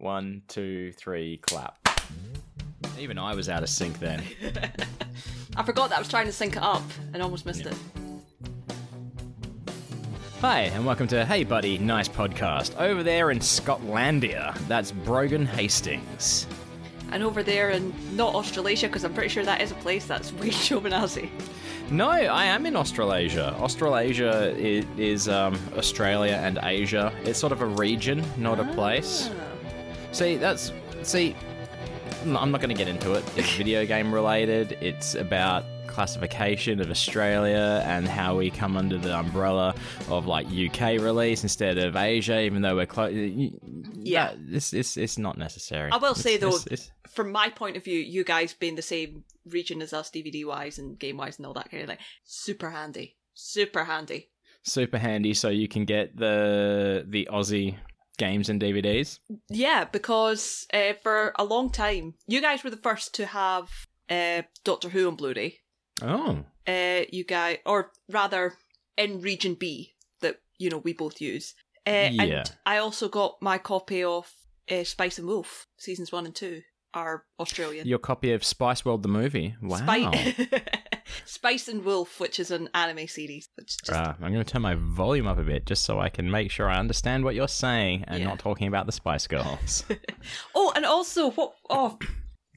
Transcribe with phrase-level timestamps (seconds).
[0.00, 1.76] One, two, three, clap.
[2.98, 4.22] Even I was out of sync then.
[5.56, 7.74] I forgot that I was trying to sync it up and almost missed it.
[10.40, 12.80] Hi, and welcome to Hey Buddy, Nice Podcast.
[12.80, 16.46] Over there in Scotlandia, that's Brogan Hastings.
[17.12, 20.32] And over there in not Australasia, because I'm pretty sure that is a place that's
[20.40, 21.28] way Shobanazi.
[21.90, 23.54] No, I am in Australasia.
[23.60, 27.12] Australasia is, is um, Australia and Asia.
[27.24, 29.28] It's sort of a region, not a place.
[30.12, 30.72] See, that's
[31.02, 31.34] see.
[32.22, 33.24] I'm not going to get into it.
[33.36, 34.76] It's video game related.
[34.80, 39.74] It's about classification of Australia and how we come under the umbrella
[40.08, 43.12] of like UK release instead of Asia, even though we're close.
[43.94, 44.34] Yeah.
[44.50, 45.90] it's, it's it's not necessary.
[45.90, 48.82] I will say, though, it's- it's- From my point of view, you guys being the
[48.82, 51.98] same region as us, DVD wise and game wise and all that kind of thing,
[52.24, 53.16] super handy.
[53.34, 54.28] Super handy.
[54.62, 57.76] super handy, so you can get the the Aussie
[58.20, 59.18] games and DVDs.
[59.48, 63.68] Yeah, because uh, for a long time, you guys were the first to have
[64.08, 65.58] uh, Doctor Who on Blu-ray.
[66.02, 68.54] Oh, Uh, you guys, or rather,
[68.96, 71.54] in Region B that you know we both use.
[71.86, 72.22] Uh, Yeah.
[72.44, 74.24] And I also got my copy of
[74.70, 77.86] uh, Spice and Wolf seasons one and two are Australian.
[77.86, 79.54] your copy of Spice World the movie.
[79.62, 79.78] Wow.
[79.78, 80.48] Spi-
[81.24, 83.48] Spice and Wolf, which is an anime series.
[83.66, 86.30] Just, Uh, I'm going to turn my volume up a bit just so I can
[86.30, 88.26] make sure I understand what you're saying and Yeah.
[88.28, 89.84] not talking about the Spice Girls.
[90.54, 91.52] Oh, and also what?
[91.70, 91.98] Oh,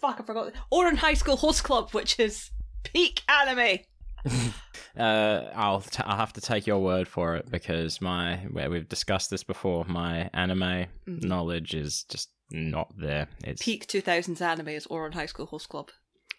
[0.01, 0.19] fuck!
[0.19, 0.53] I forgot.
[0.71, 2.51] Ouran High School Horse Club, which is
[2.83, 3.79] peak anime.
[4.97, 8.87] uh, I'll t- I'll have to take your word for it because my where we've
[8.87, 9.85] discussed this before.
[9.85, 13.27] My anime knowledge is just not there.
[13.43, 15.89] It's Peak 2000s anime is Ouran High School Host Club.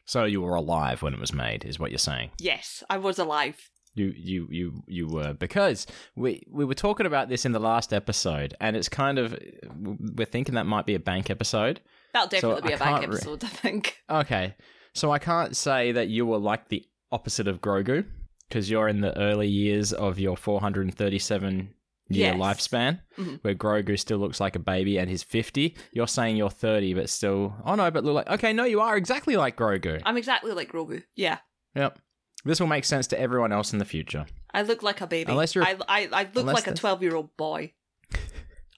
[0.04, 2.30] So you were alive when it was made, is what you're saying.
[2.38, 3.70] Yes, I was alive.
[3.94, 7.92] You you you you were because we we were talking about this in the last
[7.92, 9.38] episode, and it's kind of
[9.76, 11.80] we're thinking that might be a bank episode.
[12.12, 13.98] That'll definitely be I a bank re- episode, I think.
[14.10, 14.56] Okay,
[14.94, 18.04] so I can't say that you were like the opposite of Grogu
[18.48, 21.74] because you're in the early years of your 437
[22.08, 22.38] year Yes.
[22.38, 23.38] lifespan, Mhm.
[23.42, 25.76] where Grogu still looks like a baby and he's 50.
[25.92, 27.54] You're saying you're 30, but still.
[27.64, 30.02] Oh no, but look like okay, no, you are exactly like Grogu.
[30.04, 31.02] I'm exactly like Grogu.
[31.16, 31.38] Yeah.
[31.74, 31.98] Yep.
[32.44, 34.26] This will make sense to everyone else in the future.
[34.52, 35.30] I look like a baby.
[35.32, 37.72] Unless you're- I, I, I look like a 12 year old boy.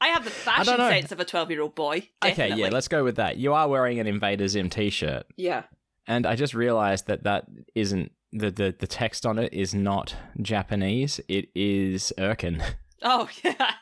[0.00, 2.08] I have the fashion sense of a 12 year old boy.
[2.24, 3.38] Okay, yeah, let's go with that.
[3.38, 5.64] You are wearing an Invader Zim t-shirt, Yeah.
[6.06, 10.14] and I just realized that that isn't the the, the text on it is not
[10.40, 11.18] Japanese.
[11.28, 12.62] It is Irken.
[13.02, 13.72] Oh, yeah.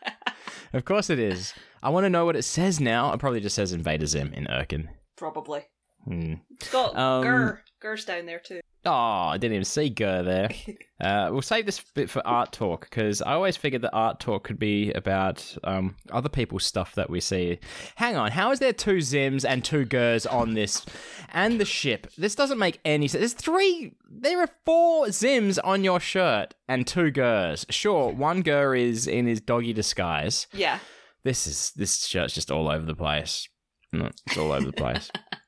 [0.73, 1.55] of course it is.
[1.83, 3.13] I want to know what it says now.
[3.13, 4.89] It probably just says Invader Zim in Irken.
[5.17, 5.63] Probably.
[6.05, 6.35] Hmm.
[6.53, 7.63] It's got Um, GIR.
[7.81, 8.61] GIR's down there too.
[8.87, 10.51] Oh, I didn't even see GIR there.
[11.01, 14.45] Uh, we'll save this bit for art talk because I always figured that art talk
[14.45, 17.59] could be about um, other people's stuff that we see.
[17.97, 20.87] Hang on, how is there two Zims and two GIRs on this
[21.33, 22.07] and the ship?
[22.17, 23.21] This doesn't make any sense.
[23.21, 27.67] There's three, there are four Zims on your shirt and two GIRs.
[27.71, 30.47] Sure, one GIR is in his doggy disguise.
[30.55, 30.79] Yeah.
[31.25, 33.49] This is this shirt's just all over the place.
[33.93, 35.11] No, It's all over the place.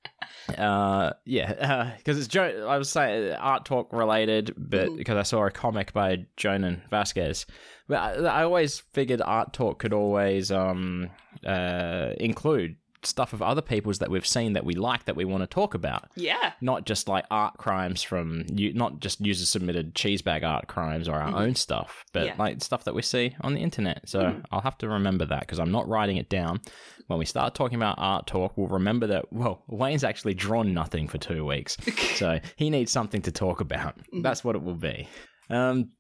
[0.56, 5.22] Uh, yeah, because it's jo- I was saying uh, art talk related, but because I
[5.22, 7.46] saw a comic by Jhonen Vasquez,
[7.88, 11.10] but I, I always figured art talk could always um
[11.46, 15.40] uh include stuff of other people's that we've seen that we like that we want
[15.40, 16.52] to talk about, Yeah.
[16.60, 21.08] not just like art crimes from you, not just user submitted cheese bag art crimes
[21.08, 21.38] or our Mhm.
[21.40, 22.34] own stuff, but Yeah.
[22.36, 24.08] like stuff that we see on the internet.
[24.08, 24.44] So Mhm.
[24.50, 26.60] I'll have to remember that because I'm not writing it down.
[27.06, 31.06] When we start talking about art talk, we'll remember that, well, Wayne's actually drawn nothing
[31.06, 31.76] for two weeks.
[32.14, 33.96] so he needs something to talk about.
[34.12, 34.22] Mhm.
[34.22, 35.08] That's what it will be.
[35.48, 35.90] Um,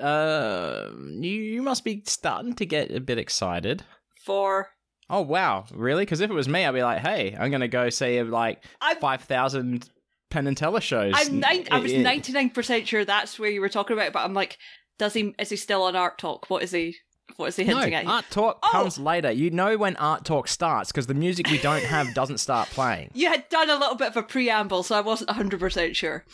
[0.00, 0.88] uh,
[1.20, 3.84] you, must be starting to get a bit excited.
[4.24, 4.70] For.
[5.08, 5.66] Oh, wow.
[5.72, 6.02] Really?
[6.02, 8.64] Because if it was me, I'd be like, hey, I'm going to go see like
[8.80, 9.90] I'm, 5,000
[10.30, 11.12] Penn and Teller shows.
[11.16, 14.56] I'm nine, I was 99% sure that's where you were talking about, but I'm like,
[14.98, 16.48] does he, is he still on Art Talk?
[16.48, 16.96] What is he,
[17.36, 18.06] what is he No, hinting at?
[18.06, 18.68] art talk Oh!
[18.70, 19.30] comes later.
[19.30, 23.10] You know when art talk starts because the music we don't have doesn't start playing.
[23.14, 26.24] You had done a little bit of a preamble, so I wasn't 100% sure.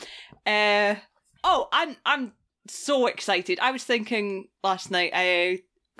[0.46, 0.96] Uh,
[1.44, 2.32] oh, I'm I'm
[2.69, 3.58] so excited.
[3.60, 5.12] I was thinking last night,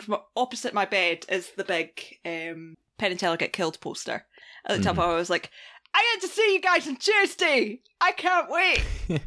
[0.09, 4.27] uh, opposite my bed is the big um, Penn and Teller Get Killed poster.
[4.67, 5.11] At the top, Mm-hmm.
[5.11, 5.51] I was like,
[5.95, 7.81] I get to see you guys on Tuesday!
[8.01, 8.83] I can't wait!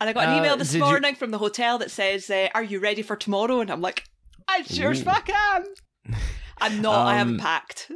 [0.00, 2.28] And I got an Uh, email this did you- morning from the hotel that says,
[2.30, 3.60] uh, Are you ready for tomorrow?
[3.60, 4.04] And I'm like,
[4.48, 5.64] I sure as fuck am!
[6.58, 7.90] I'm not, I haven't Um, packed.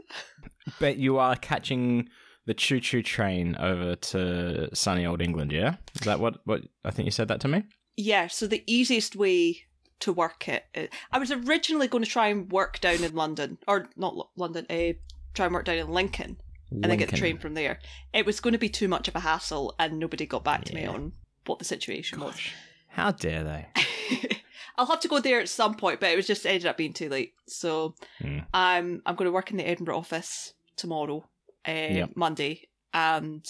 [0.79, 2.09] but you are catching
[2.47, 5.77] the choo choo train over to sunny old England, yeah?
[5.95, 7.65] Is that what, what I think you said that to me?
[7.97, 9.63] Yeah, so the easiest way
[10.01, 10.65] to work it.
[10.75, 14.31] it- I was originally going to try and work down in London, or not Lo-
[14.37, 14.95] London, uh,
[15.35, 16.39] try and work down in Lincoln,
[16.71, 17.79] and then get the train from there.
[18.15, 20.75] It was going to be too much of a hassle, and nobody got back to
[20.75, 21.13] me on
[21.47, 22.35] what the situation was.
[22.35, 22.55] Gosh,
[22.89, 23.67] how dare they?
[24.79, 26.93] I'll have to go there at some point, but it was just ended up being
[26.95, 27.35] too late.
[27.47, 28.39] So Hmm.
[28.55, 31.29] I'm I'm going to work in the Edinburgh office tomorrow,
[31.69, 32.11] uh, Yep.
[32.17, 33.45] Monday, and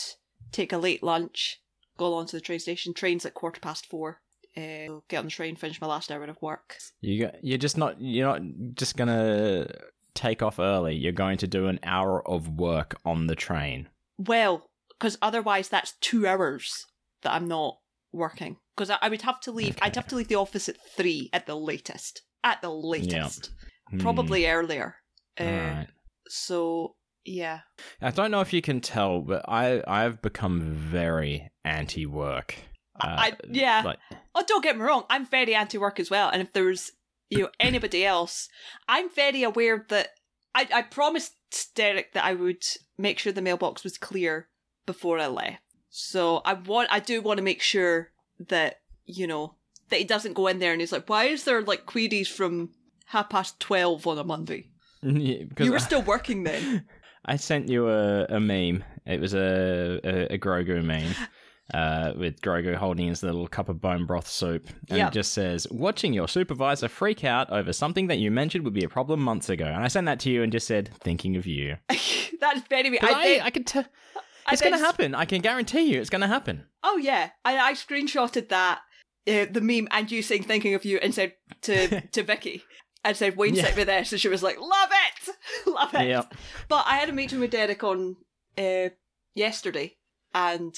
[0.52, 1.60] take a late lunch.
[1.98, 2.94] Go along to the train station.
[2.94, 4.20] Trains at quarter past four.
[4.56, 6.76] Uh, get on the train, finish my last hour of work.
[7.00, 8.42] You go- you're just not you're not
[8.74, 9.68] just gonna
[10.14, 10.96] take off early.
[10.96, 13.88] You're going to do an hour of work on the train.
[14.18, 16.86] Well, because otherwise that's two hours
[17.22, 17.78] that I'm not
[18.12, 18.56] working.
[18.76, 19.76] Because I, I would have to leave.
[19.82, 22.22] I'd have to leave the office at three at the latest.
[22.42, 23.50] At the latest,
[23.90, 23.98] Hmm.
[23.98, 24.96] probably earlier.
[25.38, 25.84] Uh.
[26.28, 26.94] So
[27.24, 27.60] yeah.
[28.00, 32.54] I don't know if you can tell, but I I've become very anti-work.
[32.98, 33.82] Uh, I- yeah.
[33.84, 33.98] Like,
[34.34, 35.04] Oh, don't get me wrong.
[35.10, 36.28] I'm very anti-work as well.
[36.30, 36.92] And if there was,
[37.28, 38.48] you know, anybody else,
[38.88, 40.08] I'm very aware that
[40.54, 41.34] I, I promised
[41.74, 42.62] Derek that I would
[42.98, 44.48] make sure the mailbox was clear
[44.86, 45.62] before I left.
[45.90, 48.10] So I want, I do want to make sure
[48.48, 49.54] that you know
[49.88, 52.70] that he doesn't go in there and he's like, why is there like queries from
[53.06, 54.68] half past twelve on a Monday?
[55.02, 56.84] Yeah, You were I- still working then.
[57.24, 58.82] I sent you a, a meme.
[59.06, 61.14] It was a, a, a Grogu meme
[61.74, 64.66] uh, with Grogu holding his little cup of bone broth soup.
[64.88, 65.08] And Yep.
[65.08, 68.84] it just says, Watching your supervisor freak out over something that you mentioned would be
[68.84, 69.64] a problem months ago.
[69.66, 71.76] And I sent that to you and just said, Thinking of you.
[72.40, 72.96] That's very.
[72.98, 73.84] 'Cause I, I, then- I, can tell.
[74.50, 75.14] It's going to happen.
[75.14, 76.64] I can guarantee you it's going to happen.
[76.82, 78.80] Oh yeah, I, I screenshotted that
[79.28, 82.62] uh, the meme and you saying thinking of you and said to to Vicky
[83.04, 83.64] and said Wayne Yeah.
[83.64, 85.34] sent me this and she was like love it,
[85.66, 86.26] love it.
[86.68, 88.16] But I had a meeting with Derek on
[88.58, 88.88] uh,
[89.34, 89.96] yesterday
[90.34, 90.74] and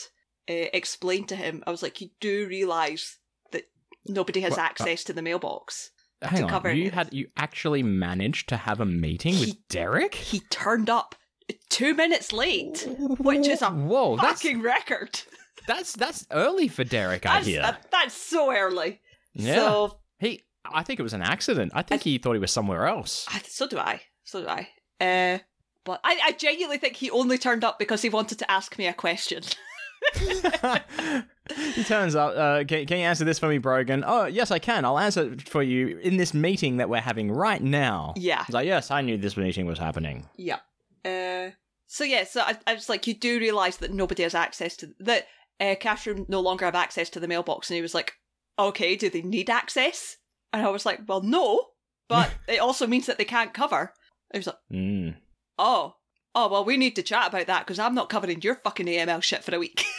[0.50, 3.18] uh, explained to him I was like you do realise
[3.52, 3.68] that
[4.06, 5.90] nobody has What- uh, access to the mailbox.
[6.20, 6.76] Hang cover on.
[6.76, 6.94] You it.
[6.94, 10.14] had you actually managed to have a meeting with Derek?
[10.14, 11.16] He turned up
[11.68, 12.86] two minutes late,
[13.18, 15.20] which is a Whoa, that's fucking record.
[15.66, 17.26] that's that's early for Derek.
[17.26, 17.62] I That's, hear.
[17.62, 19.00] uh, that's so early.
[19.34, 19.54] yeah.
[19.56, 21.72] So He, I think it was an accident.
[21.74, 23.26] I think he thought he was somewhere else.
[23.28, 24.00] I, so do I.
[24.24, 24.68] So do I.
[25.00, 25.38] Uh,
[25.84, 28.86] but I, I genuinely think he only turned up because he wanted to ask me
[28.86, 29.42] a question.
[31.74, 32.36] he turns up.
[32.36, 34.04] Uh, can, can you answer this for me, Brogan?
[34.06, 34.84] Oh, yes, I can.
[34.84, 38.14] I'll answer it for you in this meeting that we're having right now.
[38.16, 38.44] yeah.
[38.44, 40.28] He's like, yes, I knew this meeting was happening.
[40.36, 40.58] Yeah.
[41.04, 41.50] Uh,
[41.86, 44.92] so yeah, so I, I was like, you do realise that nobody has access to
[45.00, 45.26] that.
[45.60, 48.14] Uh, Catherine no longer have access to the mailbox, and he was like,
[48.58, 50.16] okay, do they need access?
[50.52, 51.66] And I was like, well, no,
[52.08, 53.92] but it also means that they can't cover.
[54.32, 55.16] He was like, Mm.
[55.58, 55.94] oh,
[56.34, 59.22] oh, well, we need to chat about that because I'm not covering your fucking AML
[59.22, 59.84] shit for a week.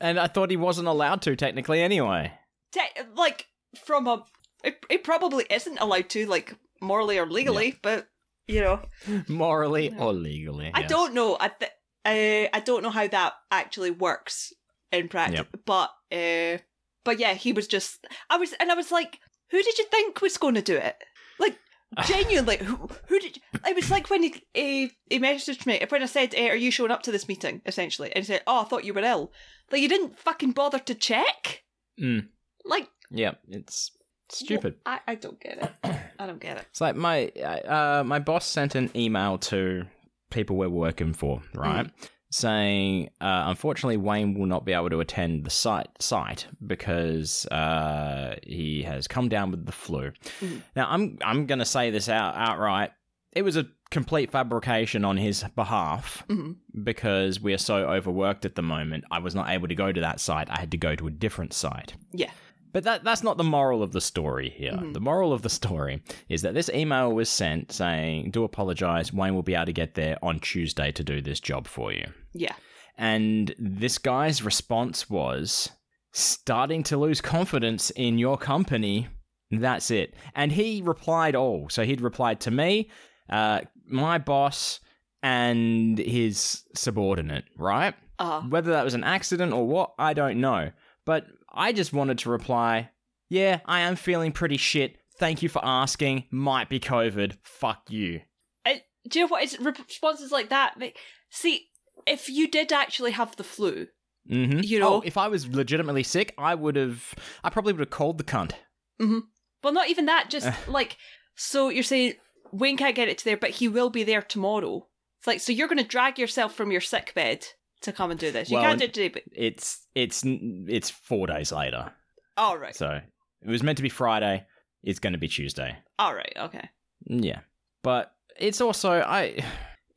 [0.00, 2.32] And I thought he wasn't allowed to technically anyway.
[2.72, 2.80] Te-
[3.14, 3.46] like
[3.86, 4.24] from a
[4.62, 8.08] it, it probably isn't allowed to like morally or legally but
[8.46, 8.80] you know
[9.28, 10.70] Morally or legally.
[10.74, 10.90] i yes.
[10.90, 11.70] don't know i th-
[12.04, 14.52] uh, i don't know how that actually works
[14.92, 15.60] in practice Yep.
[15.66, 16.58] but uh
[17.04, 19.18] but yeah he was just i was and i was like
[19.50, 20.96] who did you think was going to do it
[21.38, 21.56] like
[22.06, 26.06] genuinely who, who did it was like when he he, he messaged me when i
[26.06, 28.64] said eh, are you showing up to this meeting essentially and he said oh i
[28.64, 29.32] thought you were ill
[29.70, 31.62] like you didn't fucking bother to check
[32.00, 32.26] Mm.
[32.64, 33.92] like Yeah, it's
[34.30, 34.76] stupid.
[34.86, 35.94] I, I don't get it.
[36.18, 36.66] I don't get it.
[36.70, 39.84] It's like my uh, my boss sent an email to
[40.30, 41.90] people we're working for, right?
[42.30, 48.34] Saying, uh, unfortunately, Wayne will not be able to attend the site site because uh,
[48.42, 50.10] he has come down with the flu.
[50.40, 50.62] Mhm.
[50.74, 52.90] Now, I'm I'm going to say this out outright.
[53.32, 56.56] It was a complete fabrication on his behalf Mhm.
[56.82, 59.04] because we are so overworked at the moment.
[59.12, 60.50] I was not able to go to that site.
[60.50, 61.94] I had to go to a different site.
[62.12, 62.30] Yeah.
[62.74, 64.72] But that that's not the moral of the story here.
[64.72, 64.92] Mhm.
[64.92, 69.12] The moral of the story is that this email was sent saying, "Do apologize.
[69.14, 72.06] Wayne will be able to get there on Tuesday to do this job for you."
[72.34, 72.56] Yeah.
[72.98, 75.70] And this guy's response was
[76.12, 79.06] starting to lose confidence in your company.
[79.50, 80.14] That's it.
[80.34, 81.68] And he replied all.
[81.68, 82.90] So he'd replied to me,
[83.30, 84.80] uh, my boss,
[85.22, 87.94] and his subordinate, right?
[88.18, 90.70] Uh, Whether that was an accident or what, I don't know.
[91.04, 92.90] But I just wanted to reply,
[93.28, 94.96] yeah, I am feeling pretty shit.
[95.18, 96.24] Thank you for asking.
[96.30, 97.36] Might be COVID.
[97.42, 98.20] Fuck you.
[98.66, 99.44] I, do you know what?
[99.44, 100.74] It's responses like that.
[100.78, 100.98] Like,
[101.30, 101.68] see,
[102.06, 103.86] if you did actually have the flu,
[104.28, 107.14] hmm You know- oh, if I was legitimately sick, I would have.
[107.44, 108.52] I probably would have called the cunt.
[108.98, 110.30] well, not even that.
[110.30, 110.96] Just like,
[111.36, 112.14] so you're saying
[112.52, 114.86] Wayne can't get it to there, but he will be there tomorrow.
[115.18, 117.46] It's like, so you're going to drag yourself from your sick bed
[117.84, 118.50] to come and do this.
[118.50, 121.92] You Well, can't do it today, but It's it's it's four days later,
[122.36, 122.74] all right.
[122.74, 123.00] so
[123.42, 124.44] it was meant to be Friday.
[124.82, 125.76] It's going to be Tuesday.
[125.98, 126.32] All right.
[126.36, 126.68] Okay.
[127.06, 127.40] Yeah,
[127.82, 129.42] but it's also I.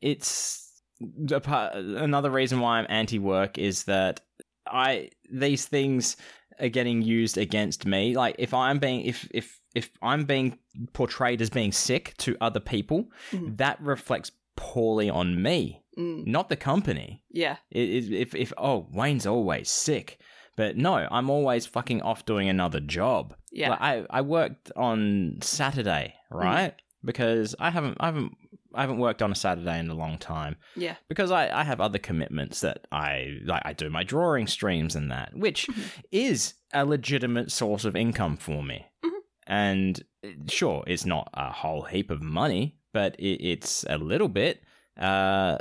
[0.00, 0.80] It's
[1.30, 4.20] a part, another reason why I'm anti-work is that
[4.66, 6.16] I these things
[6.60, 8.14] are getting used against me.
[8.16, 10.58] Like if I'm being if if if I'm being
[10.92, 13.56] portrayed as being sick to other people, Mhm.
[13.58, 16.26] that reflects poorly on me, Mm.
[16.26, 17.22] not the company.
[17.30, 17.56] Yeah.
[17.70, 20.18] It, if if oh Wayne's always sick,
[20.56, 23.34] but no, I'm always fucking off doing another job.
[23.50, 23.70] Yeah.
[23.70, 26.74] Like, I I worked on Saturday, right?
[27.04, 28.32] Because I haven't I haven't
[28.74, 30.96] I haven't worked on a Saturday in a long time Yeah.
[31.08, 35.10] because I, I have other commitments that I like I do my drawing streams and
[35.10, 36.00] that, which Mm-hmm.
[36.12, 38.86] is a legitimate source of income for me.
[39.04, 39.10] Mhm.
[39.46, 40.04] And
[40.50, 44.60] sure, it's not a whole heap of money, but it, it's a little bit.
[45.00, 45.56] Uh,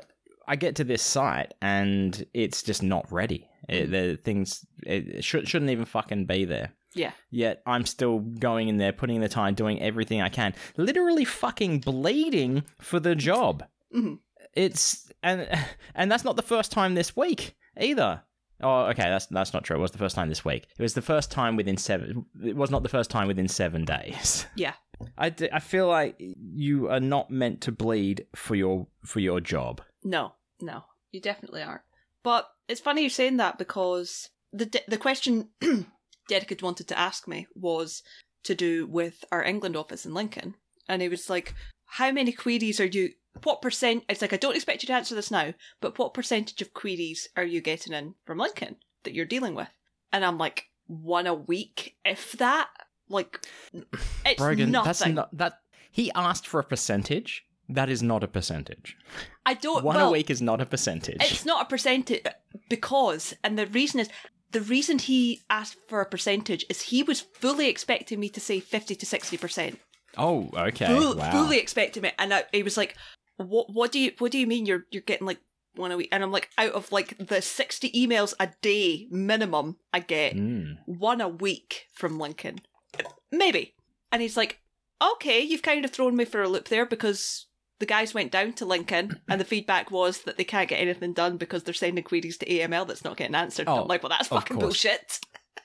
[0.47, 3.49] I get to this site and it's just not ready.
[3.67, 3.91] It, Mhm.
[3.91, 6.71] the things it should, shouldn't even fucking be there.
[6.93, 7.11] Yeah.
[7.29, 11.25] Yet I'm still going in there, putting in the time, doing everything I can, literally
[11.25, 13.65] fucking bleeding for the job.
[13.95, 14.19] Mhm.
[14.53, 15.47] It's and
[15.95, 18.23] and that's not the first time this week either.
[18.61, 19.75] Oh, okay, that's that's not true.
[19.77, 20.67] It was the first time this week.
[20.79, 22.25] It was the first time within seven.
[22.43, 24.45] It was not the first time within seven days.
[24.55, 24.73] Yeah.
[25.15, 29.39] I, d- I feel like you are not meant to bleed for your for your
[29.39, 29.81] job.
[30.03, 30.33] No.
[30.61, 30.83] No.
[31.11, 31.81] You definitely aren't.
[32.23, 35.49] But it's funny you're saying that because the de- the question
[36.29, 38.03] Dedicate wanted to ask me was
[38.43, 40.55] to do with our England office in Lincoln,
[40.89, 41.53] and he was like,
[41.85, 43.11] "How many queries are you?
[43.43, 46.61] What percent?" It's like I don't expect you to answer this now, but what percentage
[46.61, 49.69] of queries are you getting in from Lincoln that you're dealing with?
[50.11, 52.69] And I'm like, one a week, if that.
[53.09, 53.45] Like,
[54.25, 54.85] it's Brogan, nothing.
[54.85, 55.59] that's not that.
[55.91, 57.45] He asked for a percentage.
[57.69, 58.95] That is not a percentage.
[59.45, 59.83] I don't.
[59.83, 61.17] One well, a week is not a percentage.
[61.21, 62.23] It's not a percentage
[62.69, 64.09] because, and the reason is
[64.51, 68.59] the reason he asked for a percentage is he was fully expecting me to say
[68.61, 69.79] fifty to sixty percent.
[70.17, 70.87] Oh, okay.
[70.87, 71.31] Full, wow.
[71.31, 72.95] Fully expecting it, and I, he was like,
[73.35, 73.67] "What?
[73.71, 74.13] What do you?
[74.17, 75.41] What do you mean you're you're getting like
[75.75, 79.77] one a week?" And I'm like, "Out of like the sixty emails a day minimum
[79.91, 80.77] I get, Mm.
[80.85, 82.59] one a week from Lincoln,
[83.31, 83.75] maybe."
[84.11, 84.61] And he's like,
[85.03, 87.46] "Okay, you've kind of thrown me for a loop there because."
[87.79, 91.13] The guys went down to Lincoln, and the feedback was that they can't get anything
[91.13, 93.67] done because they're sending queries to AML that's not getting answered.
[93.67, 94.63] Oh, I'm like, well, that's fucking course.
[94.63, 95.19] bullshit.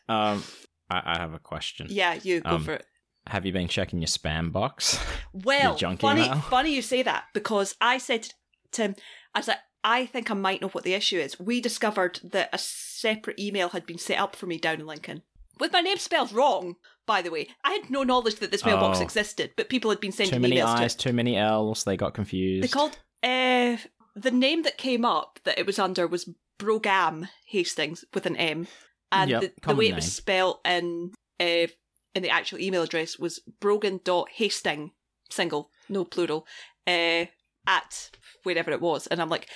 [0.08, 0.42] Um,
[0.90, 1.86] I, I have a question.
[1.90, 2.86] Yeah, you go Um, for it.
[3.28, 4.98] Have you been checking your spam box?
[5.32, 6.40] Well, funny, email?
[6.40, 8.28] funny you say that because I said
[8.72, 8.94] to him,
[9.34, 11.40] I was like, I think I might know what the issue is.
[11.40, 15.22] We discovered that a separate email had been set up for me down in Lincoln.
[15.62, 16.74] With my name spelled wrong,
[17.06, 17.46] by the way.
[17.64, 19.02] I had no knowledge that this mailbox Oh.
[19.02, 21.84] existed, but people had been sending too many emails to I's, too many L's.
[21.84, 22.64] They got confused.
[22.64, 23.76] They called uh
[24.16, 26.28] the name that came up that it was under was
[26.58, 28.66] Brogam Hastings with an M,
[29.12, 29.96] and Yep, the, the common way it name.
[29.96, 31.68] was spelled in uh,
[32.14, 34.90] in the actual email address was Brogan dot Hasting
[35.30, 36.44] single no plural
[36.88, 37.26] uh,
[37.66, 38.10] at
[38.42, 39.48] wherever it was, and I'm like.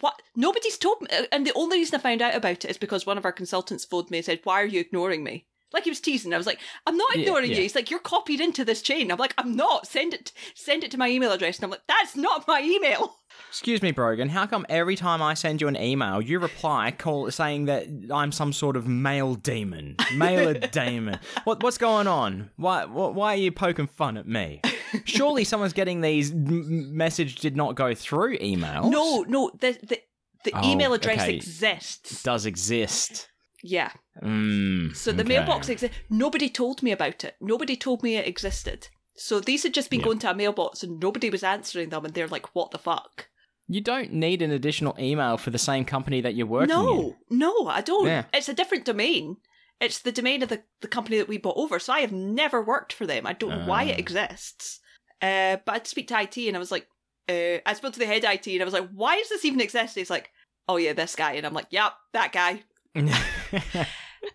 [0.00, 0.22] What?
[0.34, 3.06] Nobody's told me, uh, and the only reason I found out about it is because
[3.06, 5.90] one of our consultants phoned me and said, "Why are you ignoring me?" Like he
[5.90, 6.32] was teasing.
[6.34, 7.56] I was like, "I'm not ignoring yeah.
[7.56, 9.86] you." He's like, "You're copied into this chain." I'm like, "I'm not.
[9.86, 13.16] Send it, send it to my email address." And I'm like, "That's not my email."
[13.48, 14.28] Excuse me, Brogan.
[14.28, 18.30] How come every time I send you an email, you reply call saying that I'm
[18.32, 21.18] some sort of male demon, male demon?
[21.44, 22.50] What what's going on?
[22.56, 24.60] Why why are you poking fun at me?
[25.04, 28.90] Surely someone's getting these message did not go through emails.
[28.90, 29.98] No, no, the the,
[30.44, 31.34] the Oh, email address okay.
[31.36, 32.22] exists.
[32.22, 33.28] does exist.
[33.62, 33.92] Yeah.
[34.22, 35.28] Mm, So the okay.
[35.28, 35.96] mailbox exists.
[36.10, 37.36] Nobody told me about it.
[37.40, 38.88] Nobody told me it existed.
[39.16, 40.04] So these had just been Yeah.
[40.06, 43.28] going to a mailbox and nobody was answering them, and they're like, "What the fuck?"
[43.68, 46.76] You don't need an additional email for the same company that you're working in.
[46.84, 48.06] No, no, I don't.
[48.06, 48.24] Yeah.
[48.34, 49.36] It's a different domain.
[49.80, 51.78] It's the domain of the, the company that we bought over.
[51.78, 53.26] So I have never worked for them.
[53.26, 53.98] I don't know why it Ah.
[53.98, 54.80] exists.
[55.22, 56.86] Uh, but I had to speak to IT, and I was like,
[57.28, 59.60] uh, I spoke to the head IT, and I was like, "Why does this even
[59.60, 60.30] exist?" He's like,
[60.68, 62.62] "Oh yeah, this guy," and I'm like, "Yep, that guy."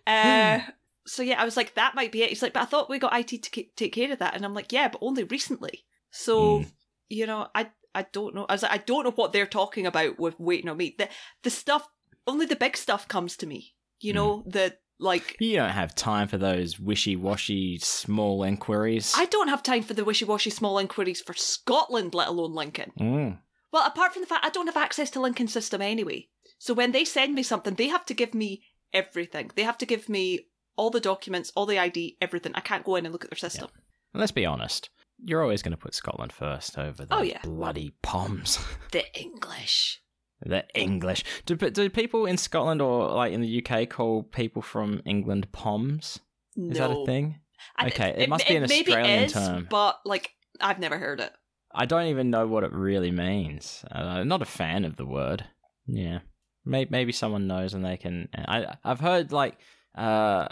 [0.06, 0.60] Uh,
[1.06, 2.28] so yeah, I was like, that might be it.
[2.28, 4.54] He's like, but I thought we got IT to take care of that, and I'm
[4.54, 5.84] like, yeah, but only recently.
[6.10, 6.72] So Mm.
[7.08, 8.46] you know, I I don't know.
[8.48, 10.94] I was like, I don't know what they're talking about with waiting on me.
[10.98, 11.08] The
[11.42, 11.88] the stuff,
[12.26, 13.74] only the big stuff comes to me.
[14.00, 15.36] You know, the like.
[15.40, 19.12] you don't have time for those wishy-washy small inquiries.
[19.16, 22.92] I don't have time for the wishy-washy small inquiries for Scotland, let alone Lincoln.
[23.00, 23.38] Mm.
[23.72, 26.28] Well, apart from the fact I don't have access to Lincoln system anyway.
[26.58, 29.50] So when they send me something, they have to give me everything.
[29.54, 32.52] They have to give me all the documents, all the ID, everything.
[32.54, 33.68] I can't go in and look at their system.
[34.14, 34.90] And Let's be honest.
[35.24, 37.40] You're always going to put Scotland first over the Oh, yeah.
[37.42, 38.58] bloody Poms.
[38.92, 40.00] The English.
[40.42, 41.24] the English.
[41.46, 46.20] Do, do people in Scotland or like in the UK call people from England Poms?
[46.56, 46.70] No.
[46.72, 47.40] Is that a thing?
[47.84, 49.66] Okay, it must be an Australian is, term.
[49.68, 50.30] but like
[50.60, 51.32] I've never heard it.
[51.74, 53.84] I don't even know what it really means.
[53.92, 55.44] Uh, I'm not a fan of the word.
[55.86, 56.20] Yeah,
[56.68, 58.28] maybe maybe someone knows and they can.
[58.34, 59.56] I I've heard like
[59.96, 60.48] uh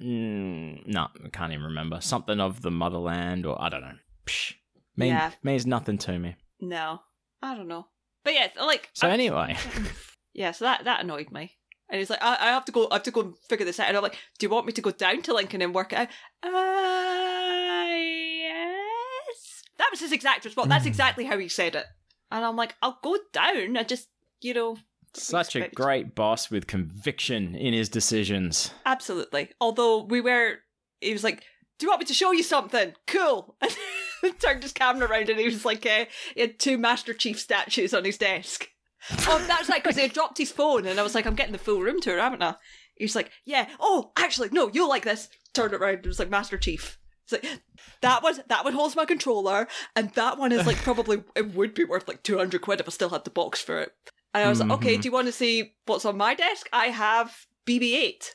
[0.00, 3.96] mm, no, I can't even remember something of the motherland or I don't know.
[4.26, 4.54] Psh,
[4.96, 5.32] mean, Yeah.
[5.42, 6.36] means nothing to me.
[6.60, 7.00] No,
[7.42, 7.86] I don't know.
[8.24, 9.56] But yeah, like So I- anyway,
[10.32, 11.52] yeah, so that that annoyed me.
[11.88, 12.88] And he's like, I, I have to go.
[12.90, 13.86] I have to go and figure this out.
[13.86, 15.98] And I'm like, Do you want me to go down to Lincoln and work it
[16.00, 16.08] out?
[16.42, 19.62] Uh, yes.
[19.78, 20.68] That was his exact response.
[20.68, 21.86] That's exactly how he said it.
[22.30, 23.76] And I'm like, I'll go down.
[23.76, 24.08] I just,
[24.40, 24.76] you know,
[25.22, 28.70] such a great boss with conviction in his decisions.
[28.84, 29.50] absolutely.
[29.60, 30.56] Although we were,
[31.00, 31.42] he was like,
[31.78, 32.94] Do you want me to show you something?
[33.06, 33.56] Cool.
[34.22, 37.38] And turned his camera around and he was like, uh, he had two Master Chief
[37.38, 38.66] statues on his desk.
[39.28, 41.52] oh, that's like because he had dropped his phone, and I was like, I'm getting
[41.52, 42.54] the full room tour, haven't I?
[42.96, 43.68] He's like, Yeah.
[43.78, 45.28] Oh, actually, no, you'll like this.
[45.52, 45.98] Turned it around.
[45.98, 46.98] It was like Master Chief.
[47.24, 47.60] It's like
[48.00, 48.36] that one.
[48.48, 52.08] That one holds my controller, and that one is like probably it would be worth
[52.08, 53.92] like two hundred quid if I still had the box for it.
[54.36, 55.02] And I was like, Okay, Mhm.
[55.02, 56.68] do you want to see what's on my desk?
[56.72, 57.34] I have
[57.66, 58.34] BB-8.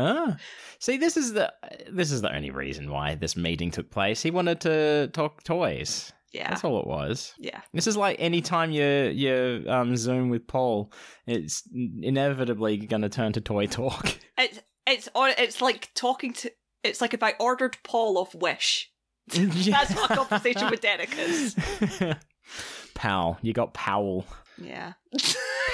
[0.00, 0.36] Ah,
[0.78, 1.52] see, this is the
[1.90, 4.22] this is the only reason why this meeting took place.
[4.22, 6.12] He wanted to talk toys.
[6.32, 7.32] Yeah, That's all it was.
[7.38, 10.92] yeah, This is like any time you you um zoom with Paul,
[11.26, 14.14] it's inevitably going to turn to toy talk.
[14.38, 15.08] it's it's.
[15.14, 16.52] It's like talking to.
[16.84, 18.92] It's like if I ordered Paul off Wish.
[19.26, 21.56] That's what a conversation with Derek is.
[22.94, 24.26] Powell, you got Powell.
[24.60, 24.94] Yeah,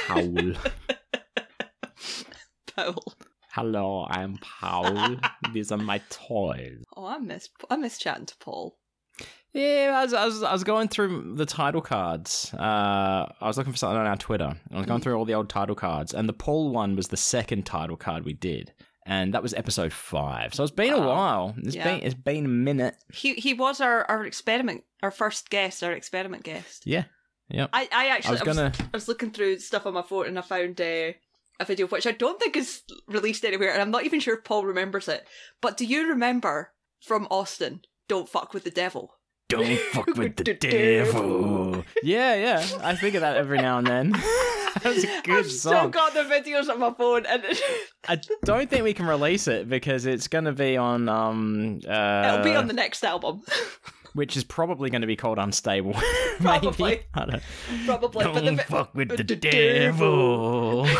[0.07, 0.37] Paul.
[2.77, 3.15] Paul.
[3.53, 5.17] Hello, I'm Paul.
[5.53, 6.83] These are my toys.
[6.97, 8.77] Oh, I miss I miss chatting to Paul.
[9.53, 12.53] Yeah, I was, I was I was going through the title cards.
[12.53, 14.57] Uh, I was looking for something on our Twitter.
[14.73, 17.17] I was going through all the old title cards, and the Paul one was the
[17.17, 18.73] second title card we did,
[19.07, 20.55] and that was episode five.
[20.55, 21.55] So it's been a while.
[21.59, 21.85] It's Yeah.
[21.85, 22.97] been it's been a minute.
[23.13, 26.83] He he was our, our experiment, our first guest, our experiment guest.
[26.85, 27.05] Yeah.
[27.51, 27.71] Yep.
[27.73, 28.73] I, I I actually was I was, gonna.
[28.81, 31.13] I was looking through stuff on my phone and I found uh,
[31.61, 34.45] a video which I don't think is released anywhere, and I'm not even sure if
[34.45, 35.27] Paul remembers it.
[35.61, 37.83] But do you remember from Austin?
[38.09, 39.15] Don't fuck with the devil.
[39.49, 41.85] Don't fuck with the devil.
[42.03, 42.67] Yeah, yeah.
[42.83, 44.13] I think of that every now and then.
[44.83, 47.45] That's a good I've still got the videos on my phone, and
[48.09, 52.33] I don't think we can release it because it's going to be on um uh
[52.33, 53.43] it'll be on the next album,
[54.15, 55.95] which is probably going to be called unstable.
[56.41, 57.03] Probably.
[57.15, 57.43] I don't.
[57.87, 58.25] probably.
[58.25, 60.87] Don't but the, fuck with the, the devil.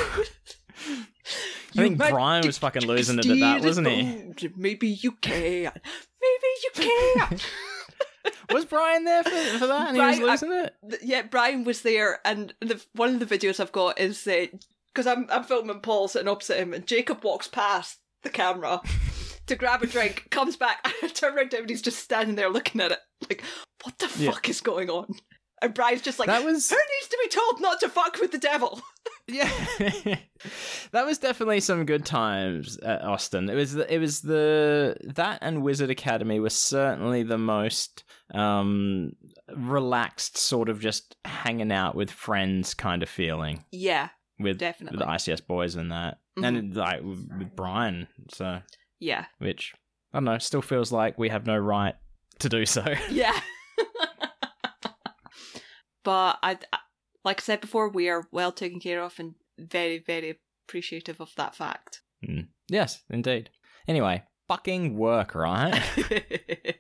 [1.77, 4.49] I think Brian was fucking losing it at that, wasn't he?
[4.57, 5.73] Maybe you can.
[5.73, 7.39] Maybe you can.
[8.51, 10.75] Was Brian there for, for that and Brian- he was losing it?
[10.89, 14.47] Th- yeah, Brian was there, and the one of the videos I've got is uh,
[14.93, 18.81] because I'm I'm filming Paul sitting opposite him, and Jacob walks past the camera
[19.47, 22.35] to grab a drink, comes back, I turn around to him, and he's just standing
[22.37, 23.43] there looking at it, like,
[23.83, 24.31] what the Yeah.
[24.31, 25.07] fuck is going on?
[25.63, 28.33] And Brian's just like, That was who needs to be told not to fuck with
[28.33, 28.83] the devil?
[29.29, 29.49] yeah.
[30.93, 33.49] that was definitely some good times at Austin.
[33.49, 38.05] It was the, it was the that and Wizard Academy was certainly the most
[38.35, 39.13] um
[39.55, 44.99] relaxed sort of just hanging out with friends kind of feeling Yeah, with definitely.
[44.99, 46.19] with the ICS boys and that.
[46.37, 48.61] And like with Brian, so
[49.05, 49.75] yeah, which
[50.13, 51.95] I don't know, still feels like we have no right
[52.39, 52.85] to do so.
[53.11, 53.39] yeah.
[56.05, 56.59] but I,
[57.25, 61.33] like I said before, we are well taken care of and very, very appreciative of
[61.37, 62.03] that fact.
[62.25, 62.43] Hmm.
[62.69, 63.51] yes, indeed.
[63.87, 65.83] Anyway, fucking work, right?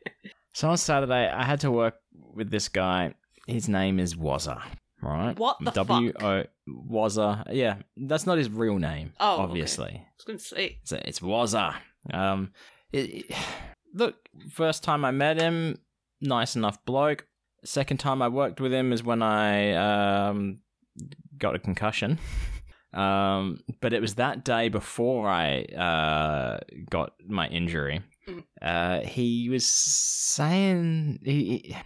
[0.54, 3.14] so on Saturday, I had to work with this guy.
[3.46, 4.62] His name is Wazza,
[5.02, 5.38] right?
[5.38, 6.12] What the W?
[6.20, 7.44] O Wazza.
[7.50, 9.12] Yeah, that's not his real name.
[9.20, 9.42] Oh, okay.
[9.42, 9.90] obviously.
[9.90, 11.74] I was going to say, It's, it's Wazza.
[12.12, 12.52] Um,
[12.92, 13.36] it, it-
[13.94, 14.16] look,
[14.50, 15.78] first time I met him,
[16.20, 17.26] nice enough bloke.
[17.64, 19.72] Second time I worked with him is when I
[20.28, 20.58] um,
[21.38, 22.18] got a concussion.
[22.92, 28.02] Um, but it was that day before I uh, got my injury.
[28.28, 28.44] Mm.
[28.62, 31.76] Uh, he was saying he, he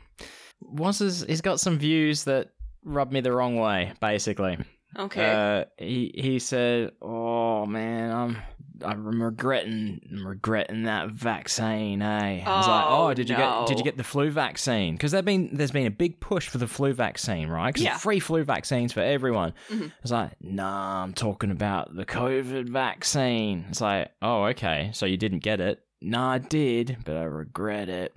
[0.61, 2.51] was his, he's got some views that
[2.85, 4.59] rubbed me the wrong way, basically.
[4.99, 5.33] okay.
[5.33, 8.37] Uh, he he said, "Oh man, I'm
[8.85, 12.43] I'm regretting I'm regretting that vaccine." Eh?
[12.47, 15.13] I was like, Oh, "Oh, did you get did you get the flu vaccine?" Because
[15.13, 17.69] there been there's been a big push for the flu vaccine, right?
[17.73, 17.97] Because Yeah.
[17.99, 19.53] free flu vaccines for everyone.
[19.71, 19.89] Mhm.
[19.89, 25.07] I was like, "Nah, I'm talking about the COVID vaccine." It's like, "Oh, okay, so
[25.07, 28.15] you didn't get it." Nah, I did, but I regret it.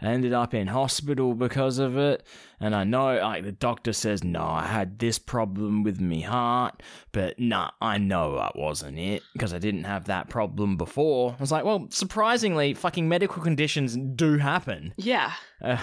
[0.00, 2.24] I ended up in hospital because of it.
[2.60, 6.82] And I know, like, the doctor says, no, I had this problem with me heart,
[7.12, 11.32] but nah, I know that wasn't it because I didn't have that problem before.
[11.32, 14.94] I was like, well, surprisingly, fucking medical conditions do happen.
[14.96, 15.32] Yeah.
[15.60, 15.78] Uh,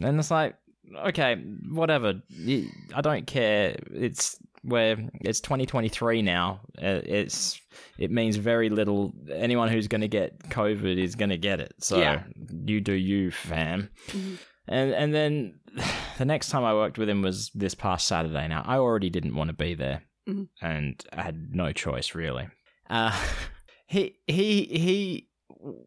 [0.00, 0.56] and it's like,
[1.06, 1.36] okay,
[1.70, 2.22] whatever.
[2.94, 3.76] I don't care.
[3.92, 6.60] It's where it's 2023 now.
[6.80, 7.60] Uh, It's
[7.98, 9.12] it means very little.
[9.32, 11.74] Anyone who's going to get COVID is going to get it.
[11.80, 12.24] So Yeah.
[12.64, 13.90] you do you, fam.
[14.08, 14.38] Mhm.
[14.68, 15.60] And and then
[16.18, 18.46] the next time I worked with him was this past Saturday.
[18.48, 20.48] Now I already didn't want to be there, Mhm.
[20.60, 22.48] and I had no choice really.
[22.88, 23.10] Uh,
[23.86, 25.28] he he he.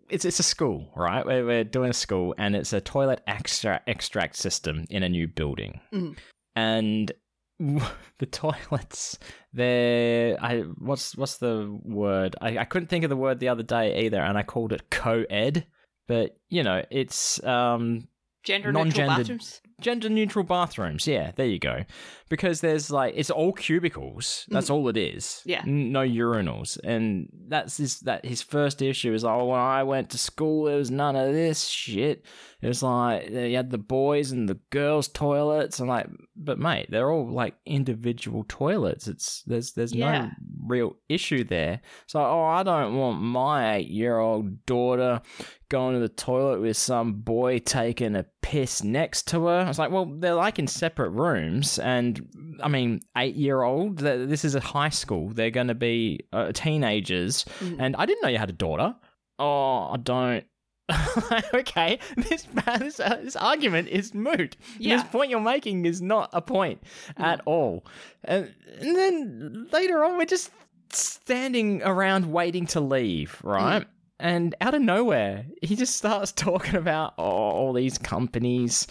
[0.09, 1.25] It's it's a school, right?
[1.25, 5.27] We're, we're doing a school, and it's a toilet extract extract system in a new
[5.27, 6.17] building, Mhm.
[6.55, 7.11] and
[8.19, 9.17] the toilets
[9.53, 12.35] they're I what's what's the word?
[12.41, 14.89] I, I couldn't think of the word the other day either, and I called it
[14.89, 15.65] co-ed,
[16.07, 18.07] but you know it's um
[18.43, 19.17] Gender neutral Non-gendered.
[19.17, 19.61] bathrooms.
[19.81, 21.07] gender neutral bathrooms.
[21.07, 21.83] Yeah, there you go.
[22.27, 24.45] Because there's like it's all cubicles.
[24.49, 24.73] That's mm-hmm.
[24.73, 25.41] all it is.
[25.45, 25.61] Yeah.
[25.65, 30.09] No urinals, and that's his that his first issue is like oh when I went
[30.11, 32.25] to school there was none of this shit.
[32.61, 36.87] It was like you had the boys and the girls toilets, and like, but mate,
[36.89, 39.07] they're all like individual toilets.
[39.07, 40.21] It's there's there's Yeah.
[40.21, 40.31] no
[40.65, 41.81] real issue there.
[42.07, 45.21] So oh I don't want my eight year old daughter
[45.69, 49.61] going to the toilet with some boy taking a piss next to her.
[49.61, 52.14] I was like, well, they're like in separate rooms, and
[52.61, 53.97] I mean, eight year old.
[53.97, 55.29] This is a high school.
[55.29, 57.77] They're going to be uh, teenagers, Mhm.
[57.79, 58.95] and I didn't know you had a daughter.
[59.39, 60.45] Oh, I don't.
[61.53, 62.47] okay, this
[62.79, 64.55] this, uh, this argument is moot.
[64.77, 64.97] Yeah.
[64.97, 66.83] This point you're making is not a point
[67.17, 67.85] at all.
[68.23, 70.51] And, and then later on, we're just
[70.91, 73.85] standing around waiting to leave, right?
[74.19, 78.87] And out of nowhere, he just starts talking about oh, all these companies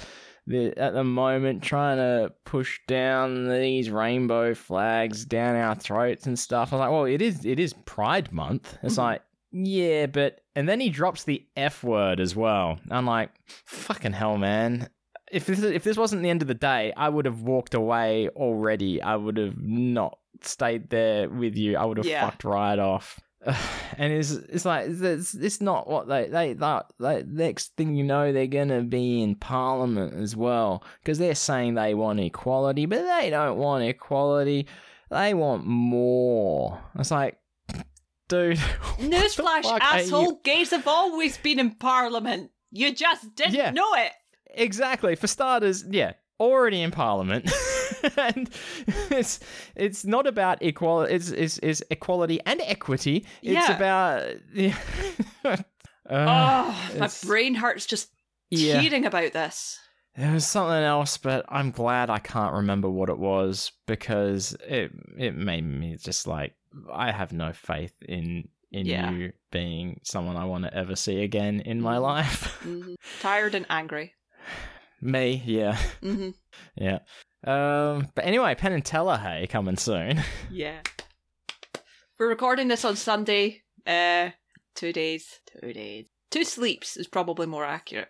[0.47, 6.39] that at the moment trying to push down these rainbow flags down our throats and
[6.39, 6.73] stuff.
[6.73, 8.77] I'm like, well, it is it is Pride Month.
[8.83, 8.99] It's Mhm.
[8.99, 12.79] like, yeah, but and then he drops the F word as well.
[12.91, 13.31] I'm like,
[13.67, 14.89] fucking hell, man.
[15.33, 18.29] If this if this wasn't the end of the day, I would have walked away
[18.31, 19.01] already.
[19.01, 21.77] I would have not stayed there with you.
[21.77, 22.25] I would have Yeah.
[22.29, 23.19] fucked right off.
[23.97, 28.03] And it's it's like it's, it's not what they they that like next thing you
[28.03, 33.03] know they're gonna be in parliament as well because they're saying they want equality but
[33.05, 34.67] they don't want equality
[35.11, 36.81] they want more.
[36.99, 37.39] It's like,
[38.29, 38.57] dude,
[38.99, 40.41] Newsflash, fuck are you- asshole.
[40.43, 42.51] Gays have always been in Parliament.
[42.73, 43.71] You just didn't Yeah.
[43.71, 44.11] know it.
[44.57, 45.15] Exactly.
[45.15, 47.49] For starters, yeah, already in Parliament,
[48.17, 48.51] and
[49.11, 49.41] it's
[49.77, 51.15] it's not about equality.
[51.15, 53.27] It's it's, it's equality and equity.
[53.43, 53.77] It's Yeah.
[53.77, 54.77] about yeah.
[56.07, 58.11] Uh, oh, my brain hurts just
[58.51, 58.79] yeah.
[58.79, 59.79] hearing about this.
[60.17, 64.93] There was something else, but I'm glad I can't remember what it was because it
[65.19, 66.55] it made me just like
[66.93, 69.11] I have no faith in in Yeah.
[69.13, 72.03] you being someone I want to ever see again in my Mhm.
[72.03, 72.43] life.
[72.63, 74.13] hmm Tired and angry.
[75.01, 76.31] me, yeah, hmm
[76.77, 76.99] yeah.
[77.47, 80.21] Um, but anyway, Penn and Teller, hey, coming soon.
[80.51, 80.81] Yeah.
[82.19, 83.63] We're recording this on Sunday.
[83.87, 84.31] Uh,
[84.75, 85.41] two days.
[85.61, 86.07] Two days.
[86.31, 88.09] Two sleeps is probably more accurate.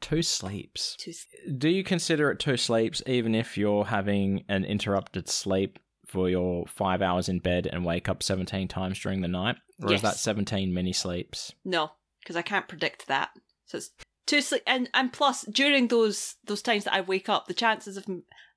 [0.00, 0.96] Two sleeps.
[0.98, 1.10] Two.
[1.10, 6.28] s- Do you consider it two sleeps, even if you're having an interrupted sleep for
[6.28, 9.56] your five hours in bed and wake up 17 times during the night?
[9.82, 11.52] Or is that 17 mini sleeps?
[11.64, 13.30] No, because I can't predict that.
[13.64, 13.90] So it's
[14.26, 17.96] two sleep, and and plus during those those times that I wake up, the chances
[17.96, 18.04] of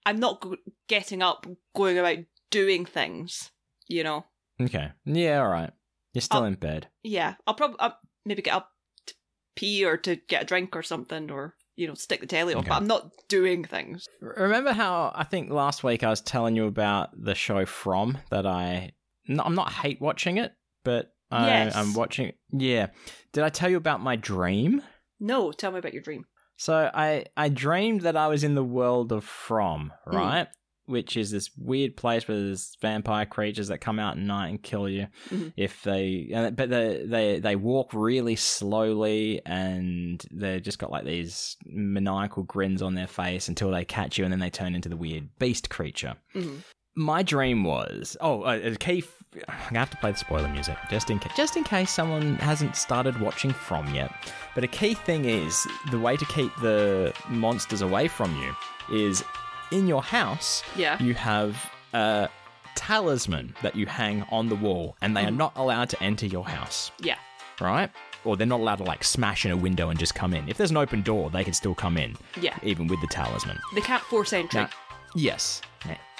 [0.05, 2.17] I'm not go- getting up, going about
[2.51, 3.51] doing things.
[3.87, 4.25] You know.
[4.61, 4.91] Okay.
[5.05, 5.71] Yeah, all right.
[6.13, 6.45] You're still Oh.
[6.45, 6.87] in bed.
[7.03, 7.77] Yeah, I'll probably
[8.25, 8.69] maybe get up
[9.07, 9.13] to
[9.55, 12.59] pee or to get a drink or something, or you know, stick the telly on.
[12.59, 12.69] Okay.
[12.69, 14.07] But I'm not doing things.
[14.21, 18.45] Remember how I think last week I was telling you about the show From that
[18.45, 18.91] I.
[19.27, 21.75] I'm not hate watching it, but I, Yes.
[21.75, 22.33] I'm watching.
[22.51, 22.87] Yeah.
[23.31, 24.81] Did I tell you about my dream?
[25.19, 26.25] No, tell me about your dream.
[26.57, 30.15] So I I dreamed that I was in the world of From, Hmm.
[30.15, 30.47] right?
[30.85, 34.61] Which is this weird place where there's vampire creatures that come out at night and
[34.61, 35.53] kill you Mhm.
[35.55, 36.27] if they.
[36.55, 42.81] But they they they walk really slowly and they just got like these maniacal grins
[42.81, 45.69] on their face until they catch you and then they turn into the weird beast
[45.69, 46.15] creature.
[46.33, 46.57] hmm
[46.95, 49.03] My dream was oh uh, a key.
[49.47, 52.35] I'm gonna have to play the spoiler music just in case, just in case someone
[52.37, 54.11] hasn't started watching From yet.
[54.55, 58.55] But a key thing is the way to keep the monsters away from you
[58.91, 59.23] is
[59.71, 60.63] in your house.
[60.75, 61.01] Yeah.
[61.01, 61.57] You have
[61.93, 62.29] a
[62.75, 65.37] talisman that you hang on the wall, and they are Mhm.
[65.37, 66.91] not allowed to enter your house.
[66.99, 67.15] Yeah.
[67.61, 67.91] right?
[68.25, 70.49] Or they're not allowed to like smash in a window and just come in.
[70.49, 72.57] If there's an open door, they can still come in, Yeah.
[72.63, 73.59] even with the talisman.
[73.75, 74.61] They can't force entry.
[74.61, 74.69] Now,
[75.13, 75.61] yes.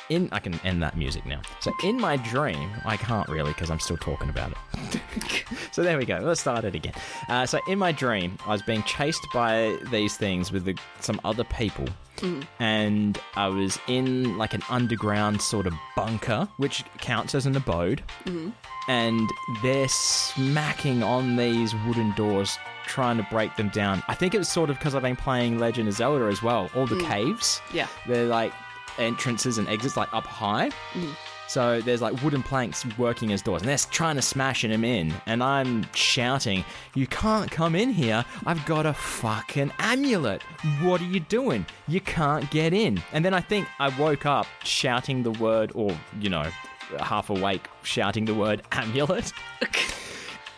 [0.10, 1.42] In I can end that music now.
[1.60, 5.04] So in my dream, I can't really because I'm still talking about it.
[5.72, 6.20] so there we go.
[6.22, 6.94] Let's start it again.
[7.30, 11.22] Uh, so in my dream, I was being chased by these things with the, some
[11.24, 11.86] other people,
[12.18, 12.46] mm.
[12.60, 18.04] and I was in like an underground sort of bunker, which counts as an abode.
[18.26, 18.50] Mm-hmm.
[18.90, 19.30] And
[19.62, 24.04] they're smacking on these wooden doors, trying to break them down.
[24.10, 26.70] I think it was sort of because I've been playing Legend of Zelda as well.
[26.76, 27.08] All the mm.
[27.08, 27.62] caves.
[27.74, 27.88] Yeah.
[28.06, 28.52] They're like
[29.00, 30.70] entrances and exits like up high.
[30.94, 31.16] Mm.
[31.48, 35.14] So there's like wooden planks working as doors, and they're trying to smash them in.
[35.26, 36.64] And I'm shouting,
[36.96, 38.26] "You can't come in here!
[38.46, 40.42] I've got a fucking amulet!
[40.82, 41.66] What are you doing?
[41.88, 45.96] You can't get in!" And then I think I woke up shouting the word, or
[46.20, 46.50] you know,
[47.00, 49.32] half awake shouting the word amulet.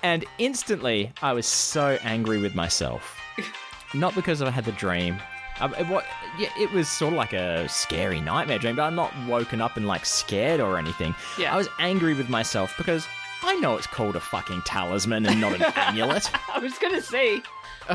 [0.04, 3.20] And instantly, I was so angry with myself.
[3.94, 5.20] Not because I had the dream.
[5.62, 6.06] Um, it, what,
[6.38, 9.78] yeah, it was sort of like a scary nightmare dream, but I'm not woken up
[9.78, 11.16] and like scared or anything.
[11.40, 11.54] Yeah.
[11.54, 13.08] I was angry with myself because
[13.44, 16.30] I know it's called a fucking talisman and not an amulet.
[16.54, 17.42] I was gonna say.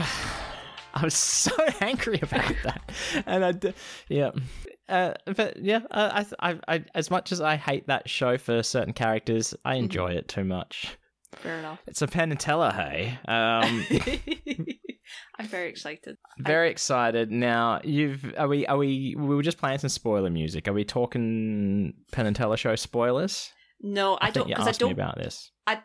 [0.92, 2.90] I was so angry about that,
[3.27, 3.75] and I, d-
[4.09, 4.33] yeah,
[4.88, 8.61] uh, but yeah, uh, I, I, I, as much as I hate that show for
[8.64, 10.96] certain characters, I enjoy it too much.
[11.37, 11.79] Fair enough.
[11.87, 13.16] It's a Penn and Teller, hey.
[13.29, 13.87] Um,
[15.38, 16.16] I'm very excited.
[16.38, 17.31] very excited.
[17.31, 20.68] Now, you've are we are we we were just playing some spoiler music.
[20.68, 23.53] Are we talking Penn and Teller show spoilers?
[23.81, 24.92] No, I, think don't because I don't.
[24.92, 25.51] about this.
[25.66, 25.81] I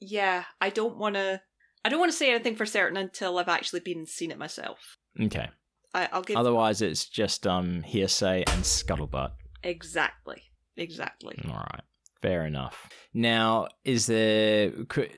[0.00, 1.40] yeah, I don't want to.
[1.84, 4.38] I don't want to say anything for certain until I've actually been and seen it
[4.38, 4.98] myself.
[5.20, 5.48] Okay.
[5.94, 9.32] I, I'll give Otherwise, it's just um hearsay and scuttlebutt.
[9.62, 10.42] exactly,
[10.76, 11.36] exactly.
[11.48, 11.82] All right.
[12.22, 12.88] Fair enough.
[13.14, 14.72] Now, is there,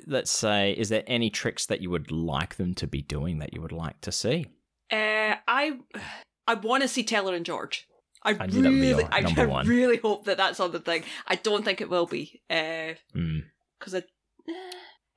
[0.06, 3.52] let's say, is there any tricks that you would like them to be doing that
[3.52, 4.46] you would like to see?
[4.90, 5.78] Uh, I
[6.46, 7.86] I want to see Teller and George.
[8.24, 10.78] I, I knew that would be really, I, I really hope that that's on the
[10.80, 11.02] thing.
[11.26, 13.96] I don't think it will be, because Hmm.
[13.96, 14.06] it,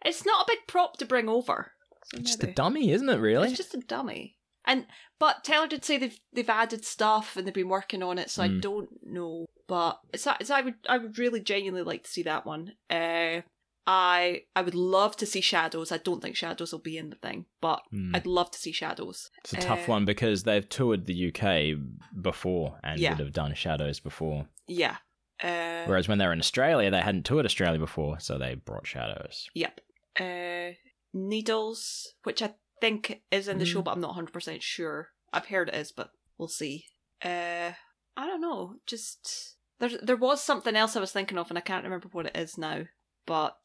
[0.06, 1.72] it's not a big prop to bring over.
[2.06, 3.18] So Just a dummy, isn't it?
[3.20, 3.48] Really?
[3.50, 4.38] It's just a dummy.
[4.66, 4.86] And
[5.20, 8.44] but Teller did say they've they've added stuff and they've been working on it, so
[8.44, 8.62] I Mm.
[8.62, 9.46] don't know.
[9.68, 12.74] But it's, it's I would I would really genuinely like to see that one.
[12.90, 13.42] Uh,
[13.88, 15.92] I I would love to see Shadows.
[15.92, 18.16] I don't think Shadows will be in the thing, but Hmm.
[18.16, 19.30] I'd love to see Shadows.
[19.44, 21.76] It's a tough Uh, one because they've toured the UK
[22.20, 23.12] before and Yeah.
[23.12, 24.48] would have done Shadows before.
[24.68, 24.98] Yeah.
[25.44, 28.88] Uh, Whereas when they were in Australia, they hadn't toured Australia before, so they brought
[28.88, 29.48] Shadows.
[29.54, 29.82] Yep.
[30.20, 30.72] Uh,
[31.14, 32.54] Needles, which I
[32.86, 33.86] think is in the show, Mm.
[33.86, 35.10] but I'm not 100% sure.
[35.34, 36.86] I've heard it is, but we'll see.
[37.24, 37.72] Uh,
[38.18, 38.76] I don't know.
[38.86, 42.28] Just there, there was something else I was thinking of, and I can't remember what
[42.28, 42.84] it is now.
[43.26, 43.58] But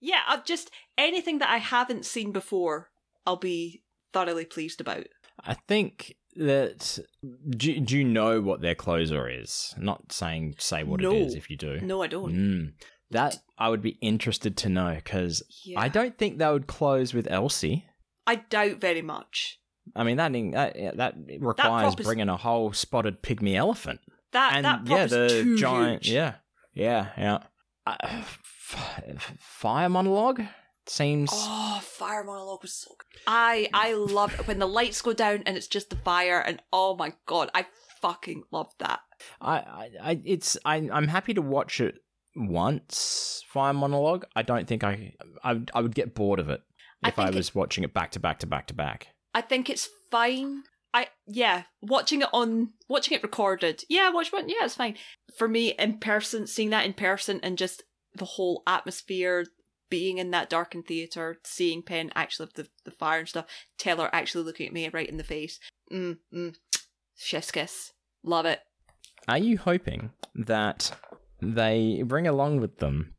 [0.00, 2.90] yeah, I just anything that I haven't seen before,
[3.26, 5.06] I'll be thoroughly pleased about.
[5.40, 6.98] I think that.
[7.50, 9.74] Do, do you know what their closer is?
[9.78, 11.12] Not saying say what No.
[11.12, 11.80] it is if you do.
[11.80, 12.32] No, I don't.
[12.34, 12.72] Mm.
[13.10, 15.78] That I would be interested to know because Yeah.
[15.80, 17.86] I don't think they would close with Elsie.
[18.26, 19.60] I doubt very much.
[19.94, 24.00] I mean that that, that requires prop is- bringing a whole spotted pygmy elephant,
[24.32, 26.14] That and that prop yeah, is the too giant, huge.
[26.14, 26.34] yeah,
[26.72, 27.38] yeah, yeah.
[27.86, 30.40] Uh, f- fire monologue
[30.86, 33.20] seems Oh, fire monologue was so good.
[33.26, 36.96] I I love when the lights go down and it's just the fire and oh
[36.96, 37.66] my god, I
[38.00, 39.00] fucking love that.
[39.40, 41.96] I, I, I it's I, I'm happy to watch it
[42.34, 43.42] once.
[43.48, 44.24] Fire monologue.
[44.34, 46.62] I don't think I, I, would- I would get bored of it
[47.08, 49.08] if I, it- was watching it back to back to back to back.
[49.34, 50.62] I think it's fine.
[50.92, 53.82] I yeah, watching it on watching it recorded.
[53.88, 54.48] Yeah, watch one.
[54.48, 54.94] Yeah, it's fine.
[55.36, 57.82] For me in person, seeing that in person and just
[58.14, 59.44] the whole atmosphere
[59.90, 64.08] being in that darkened theater, seeing Penn actually have the, the fire and stuff, Teller
[64.12, 65.58] actually looking at me right in the face.
[65.92, 66.54] Mm, mm.
[67.16, 67.92] Chef's kiss.
[68.22, 68.60] Love it.
[69.28, 70.92] Are you hoping that
[71.40, 73.14] they bring along with them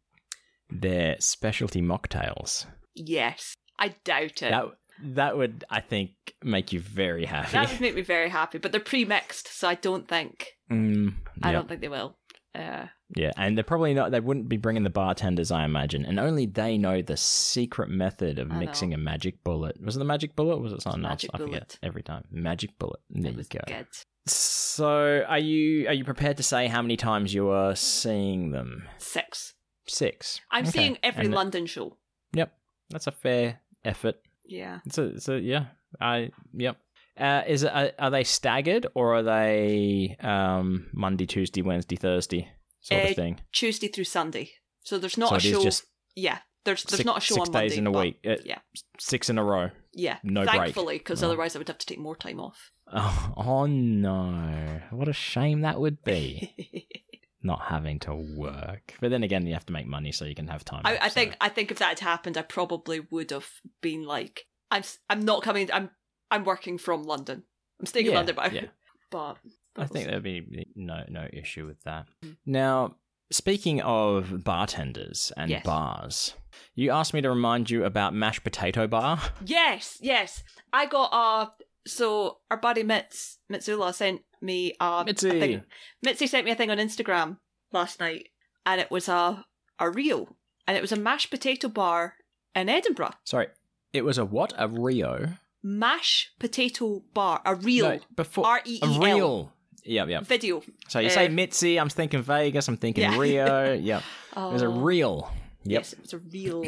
[0.69, 2.65] their specialty mocktails?
[2.93, 3.54] Yes.
[3.80, 4.52] I doubt it.
[4.52, 4.66] That
[5.04, 6.12] that would, I think,
[6.44, 7.52] make you very happy.
[7.52, 11.52] That would make me very happy, but they're pre-mixed, so I don't think Mm, I
[11.52, 12.16] don't think they will.
[12.56, 14.12] Uh, yeah, and they're probably not.
[14.12, 18.40] They wouldn't be bringing the bartenders, I imagine, and only they know the secret method
[18.40, 18.96] of I mixing know.
[18.96, 19.76] a magic bullet.
[19.84, 20.62] Was it the magic bullet?
[20.62, 21.10] Was it something else?
[21.12, 21.80] Magic I forget bullet.
[21.84, 22.24] every time.
[22.32, 23.02] Magic bullet.
[23.10, 23.60] There it you go.
[23.68, 23.88] good.
[24.28, 28.88] So, are you are you prepared to say how many times you are seeing them?
[28.98, 29.54] Six.
[29.88, 30.40] Six.
[30.50, 30.72] I'm Okay.
[30.72, 31.98] seeing every And London show.
[32.34, 32.52] Yep,
[32.90, 34.15] that's a fair effort.
[34.45, 34.80] Yeah.
[34.86, 35.65] It's a yeah.
[36.02, 36.78] I yep.
[37.17, 42.50] Uh, is it are, are they staggered or are they um, Monday, Tuesday, Wednesday, Thursday
[42.82, 43.39] sort Uh, of thing?
[43.54, 44.52] Tuesday through Sunday.
[44.84, 45.63] So there's not so a it show.
[45.63, 46.39] just Yeah.
[46.65, 48.19] There's there's six, not a show six on days Monday, in a week.
[48.28, 48.58] Uh, yeah.
[49.00, 49.69] Six in a row.
[49.93, 51.28] Yeah, No thankfully, because No.
[51.30, 52.71] otherwise I would have to take more time off.
[52.91, 54.82] Oh, oh no!
[54.89, 56.89] What a shame that would be.
[57.46, 60.48] Not having to work, but then again, you have to make money so you can
[60.48, 60.82] have time.
[60.84, 63.48] I, off, I so- think I think if that had happened, I probably would have
[63.82, 65.70] been like, I'm I'm not coming.
[65.72, 65.92] I'm
[66.32, 67.44] I'm working from London.
[67.80, 68.66] I'm staying in London, but yeah.
[69.12, 69.38] but
[69.78, 72.08] I think there'd be no no issue with that.
[72.24, 72.38] Mm.
[72.48, 72.96] Now,
[73.32, 75.64] speaking of bartenders and Yes.
[75.64, 76.34] bars,
[76.74, 79.20] you asked me to remind you about mashed potato bar.
[79.46, 80.44] Yes, yes.
[80.74, 81.52] I got a.
[81.88, 85.06] So our buddy Mitz Mitsula sent me a.
[85.08, 85.63] a thing.
[86.04, 87.38] Mitzi sent me a thing on Instagram
[87.71, 88.30] last night,
[88.65, 89.45] and it was a
[89.80, 90.36] a reel,
[90.67, 92.15] and it was a mashed potato bar
[92.56, 93.12] in Edinburgh.
[93.24, 93.48] Sorry,
[93.93, 94.54] it was a what?
[94.58, 95.34] A Rio?
[95.63, 99.52] Mash potato bar, a reel, No, before R E E L.
[99.84, 100.24] Yep, yep.
[100.24, 100.63] video.
[100.88, 103.17] So you say Uh, Mitzi, I'm thinking Vegas, I'm thinking Yeah.
[103.19, 103.74] Rio.
[103.82, 104.04] Yep.
[104.36, 105.32] Oh, It was a reel.
[105.63, 105.80] Yep.
[105.80, 106.63] Yes, it was a reel,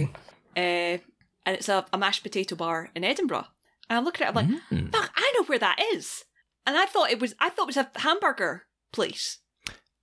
[0.56, 1.02] uh, and
[1.46, 3.46] it's a, a mashed potato bar in Edinburgh.
[3.90, 4.92] And I'm looking at it, I'm like, Mm.
[4.92, 6.24] fuck, I know where that is.
[6.66, 9.40] And I thought it was, I thought it was a hamburger place.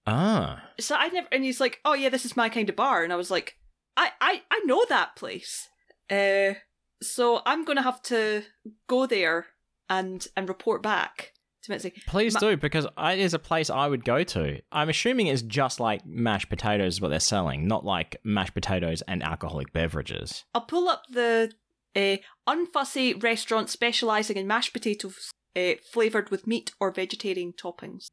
[0.06, 0.62] Ah.
[0.80, 3.12] So I never, and he's like, oh yeah, this is my kind of bar, and
[3.12, 3.56] I was like,
[3.96, 5.68] I, I, I know that place.
[6.10, 6.54] Uh,
[7.02, 8.42] so I'm gonna have to
[8.88, 9.46] go there
[9.88, 11.92] and and report back to Mitzi.
[12.06, 14.60] Please Ma- do, because it is a place I would go to.
[14.72, 19.22] I'm assuming it's just like mashed potatoes, what they're selling, not like mashed potatoes and
[19.22, 20.44] alcoholic beverages.
[20.54, 21.52] I'll pull up the
[21.96, 22.16] uh,
[22.48, 28.06] unfussy restaurant specialising in mashed potatoes uh, flavoured with meat or vegetarian toppings.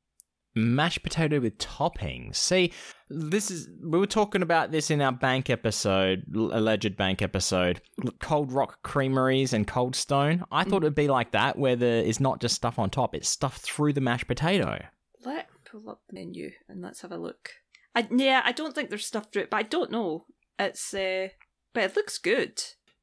[0.54, 2.36] Mashed potato with toppings.
[2.36, 2.74] See,
[3.10, 7.82] this is we were talking about this in our bank episode, alleged bank episode,
[8.20, 10.44] Cold Rock Creameries and Cold Stone.
[10.52, 13.30] I thought it'd be like that, where there is not just stuff on top; it's
[13.30, 14.84] stuff through the mashed potato.
[15.24, 17.52] Let pull up the menu and let's have a look.
[17.96, 20.26] I, yeah, I don't think there's stuff through it, but I don't know.
[20.60, 21.30] It's uh,
[21.74, 22.62] but it looks good.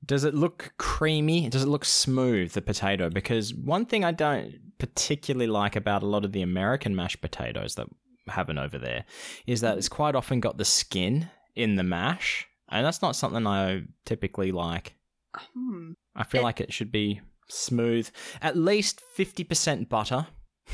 [0.09, 1.49] Does it look creamy?
[1.49, 3.09] Does it look smooth, the potato?
[3.11, 7.77] Because one thing I don't particularly like about a lot of the American mashed potatoes
[7.77, 7.87] that
[8.29, 9.05] happen over there
[9.47, 13.47] is that it's quite often got the skin in the mash, and that's not something
[13.47, 14.94] I typically like.
[15.37, 15.92] Hmm.
[16.16, 18.09] I feel It- like it should be smooth.
[18.42, 20.27] At least 50% butter.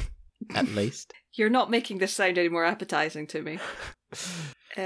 [0.55, 1.13] At least.
[1.35, 3.59] You're not making this sound any more appetizing to me.
[4.77, 4.81] Uh,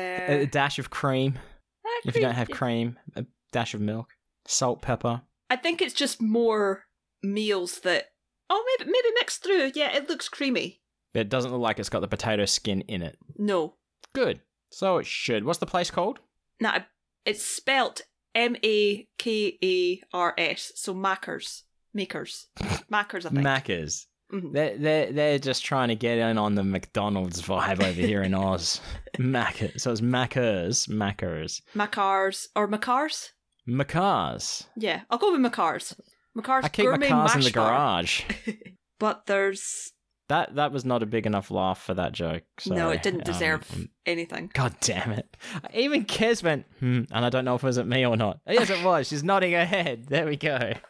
[0.45, 1.39] a dash of cream.
[1.87, 4.11] ah, If you don't have cream, a dash of milk.
[4.47, 5.23] Salt, pepper.
[5.51, 6.85] I think it's just more
[7.23, 8.07] meals that.
[8.51, 9.73] Oh, maybe maybe mixed through.
[9.75, 10.81] Yeah, it looks creamy.
[11.13, 13.19] But it doesn't look like it's got the potato skin in it.
[13.37, 13.75] No,
[14.15, 14.41] Good.
[14.71, 15.45] So it should.
[15.45, 16.19] What's the place called?
[16.61, 16.85] Now,
[17.25, 18.03] it's spelt
[18.35, 21.65] M A K A R S, so Mackers.
[21.95, 22.49] Makers.
[22.91, 23.47] Mackers, I think.
[23.47, 24.07] Macca's.
[24.33, 24.53] Mhm.
[24.53, 28.35] They're, they're, they're just trying to get in on the McDonald's vibe over here in
[28.35, 28.81] Oz.
[29.19, 29.81] Macca.
[29.81, 30.87] So it's Macca's.
[30.87, 31.63] Macca's.
[31.75, 32.47] Mackars.
[32.55, 33.31] Or Mackars?
[33.69, 34.67] Macars.
[34.77, 35.95] Yeah, I'll go with Mackars.
[36.37, 37.71] Mackars I keep Gourmet cars in the Bar.
[37.71, 38.23] garage.
[39.01, 39.93] But there's.
[40.29, 42.43] That that was not a big enough laugh for that joke.
[42.67, 44.51] No, it didn't Um, deserve um, anything.
[44.53, 45.37] God damn it.
[45.73, 48.41] Even Kez went, hmm, and I don't know if it was at me or not.
[48.47, 49.07] Yes, it was.
[49.09, 50.07] She's nodding her head.
[50.09, 50.73] There we go.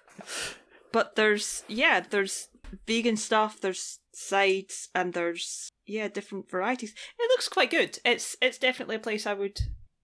[0.90, 1.64] But there's.
[1.68, 2.48] Yeah, there's
[2.86, 5.68] vegan stuff, there's sides, and there's.
[5.86, 6.94] Yeah, different varieties.
[7.18, 7.98] It looks quite good.
[8.06, 9.60] It's it's definitely a place I would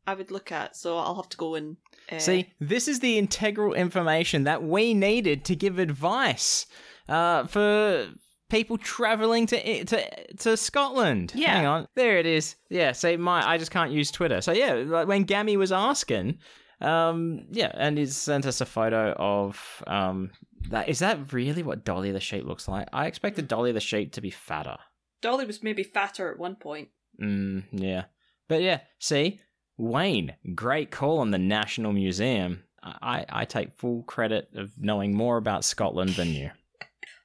[0.06, 0.76] I would look at.
[0.76, 1.76] So I'll have to go and
[2.10, 6.66] uh, See, this is the integral information that we needed to give advice
[7.08, 8.08] uh, for
[8.50, 11.32] people traveling to to to Scotland.
[11.34, 11.56] Yeah.
[11.56, 12.56] Hang on, there it is.
[12.68, 12.92] Yeah.
[12.92, 14.40] See, my I just can't use Twitter.
[14.40, 16.38] So yeah, like when Gammy was asking,
[16.80, 20.30] um, yeah, and he sent us a photo of um
[20.68, 20.88] that.
[20.88, 22.88] Is that really what Dolly the sheep looks like?
[22.92, 24.76] I expected Dolly the sheep to be fatter.
[25.22, 26.88] Dolly was maybe fatter at one point.
[27.20, 28.04] Mm, yeah.
[28.46, 29.40] But yeah, see,
[29.76, 32.62] Wayne, great call on the National Museum.
[32.82, 36.50] I, I take full credit of knowing more about Scotland than you.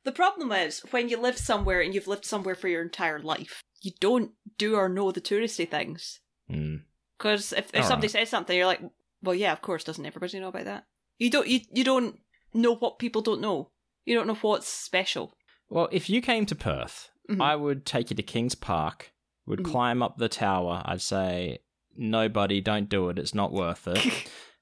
[0.06, 3.62] The problem is when you live somewhere and you've lived somewhere for your entire life,
[3.82, 6.22] you don't do or know the touristy things.
[6.50, 6.84] Mm.
[7.18, 8.12] Because if, if All somebody right.
[8.12, 8.82] says something, you're like,
[9.22, 10.86] well, yeah, of course, doesn't everybody know about that?
[11.20, 11.48] You don't.
[11.48, 12.18] You you don't
[12.54, 13.72] know what people don't know.
[14.06, 15.36] You don't know what's special.
[15.70, 17.42] Well, if you came to Perth, Mhm.
[17.42, 19.12] I would take you to Kings Park,
[19.46, 19.66] would Mhm.
[19.66, 20.82] climb up the tower.
[20.86, 21.60] I'd say,
[22.00, 23.20] nobody, don't do it.
[23.20, 24.06] It's not worth it.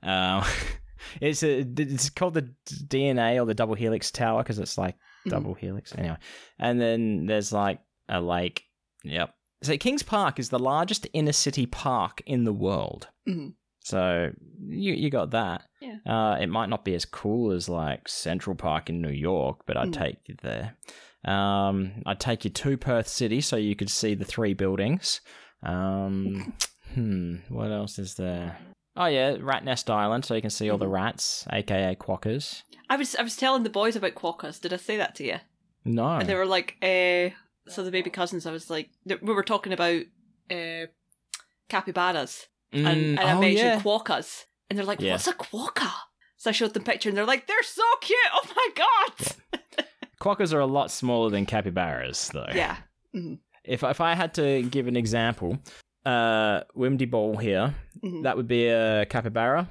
[0.04, 0.44] um,
[1.22, 2.50] it's a, it's called the
[2.88, 5.32] DNA or the double helix tower because it's like Mhm.
[5.32, 6.18] double helix anyway.
[6.60, 7.80] And then there's like
[8.10, 8.64] a lake.
[9.04, 9.34] Yep.
[9.64, 13.08] So Kings Park is the largest inner city park in the world.
[13.28, 13.54] Mhm.
[13.80, 14.32] So
[14.68, 15.64] you you got that.
[15.82, 15.98] Yeah.
[16.06, 19.78] Uh, it might not be as cool as like Central Park in New York, but
[19.78, 19.94] I'd Mm.
[19.98, 20.76] take you there.
[21.26, 25.22] Um, I'd take you to Perth City so you could see the three buildings.
[25.64, 26.54] Um,
[26.94, 28.58] hmm, what else is there?
[28.96, 30.92] Oh yeah, Rottnest Island, so you can see all the Mhm.
[30.94, 32.64] rats, aka quackers.
[32.90, 34.60] I was I was telling the boys about quokkas.
[34.60, 35.38] Did I say that to you?
[35.86, 36.08] No.
[36.18, 37.30] And they were like, uh,
[37.70, 38.46] so the baby cousins.
[38.46, 40.02] I was like, we were talking about
[40.52, 40.88] uh,
[41.70, 43.80] capybaras, and, Mm, and I oh, mentioned yeah.
[43.82, 45.14] quokkas, and they're like, Yeah.
[45.14, 45.92] what's a quokka?
[46.38, 48.18] So I showed them picture, and they're like, they're so cute.
[48.34, 49.62] Oh my god!
[50.20, 52.48] Quackers are a lot smaller than capybaras, though.
[52.54, 52.78] Yeah.
[53.64, 55.58] If if I had to give an example,
[56.06, 58.24] uh, Wimdy Ball here, Mhm.
[58.24, 59.70] that would be a capybara,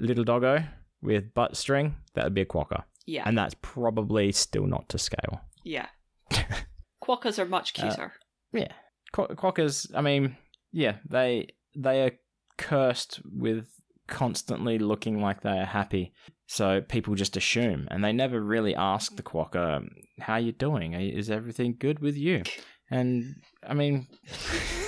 [0.00, 0.64] little doggo
[1.02, 1.96] with butt string.
[2.14, 2.84] That would be a quokka.
[3.06, 3.22] Yeah.
[3.26, 5.40] and that's probably still not to scale.
[5.64, 5.86] yeah.
[7.02, 8.12] Quokkas are much Uh, cuter.
[8.52, 8.72] Yeah,
[9.12, 9.90] Qu- quackers.
[9.94, 10.36] I mean,
[10.72, 12.12] yeah, they they are
[12.58, 13.66] cursed with
[14.08, 16.12] constantly looking like they are happy.
[16.46, 19.88] So people just assume, and they never really ask the quokka,
[20.20, 20.92] "How you doing?
[20.92, 22.42] Is everything good with you?"
[22.90, 24.06] And I mean,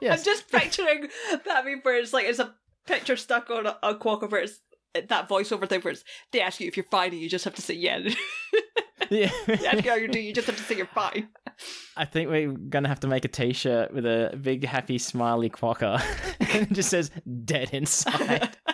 [0.00, 0.18] yes.
[0.18, 1.08] I'm just picturing
[1.44, 2.54] that meme where it's like it's a
[2.86, 4.60] picture stuck on a, a quokka it's
[5.08, 7.54] that voiceover thing where it's, they ask you if you're fine and you just have
[7.54, 7.98] to say yeah.
[9.10, 9.30] yeah.
[9.46, 11.28] they ask you how you're doing, you just have to say you're fine.
[11.96, 16.00] I think we're gonna have to make a T-shirt with a big happy smiley quacker,
[16.40, 17.10] and it just says
[17.44, 18.56] "dead inside."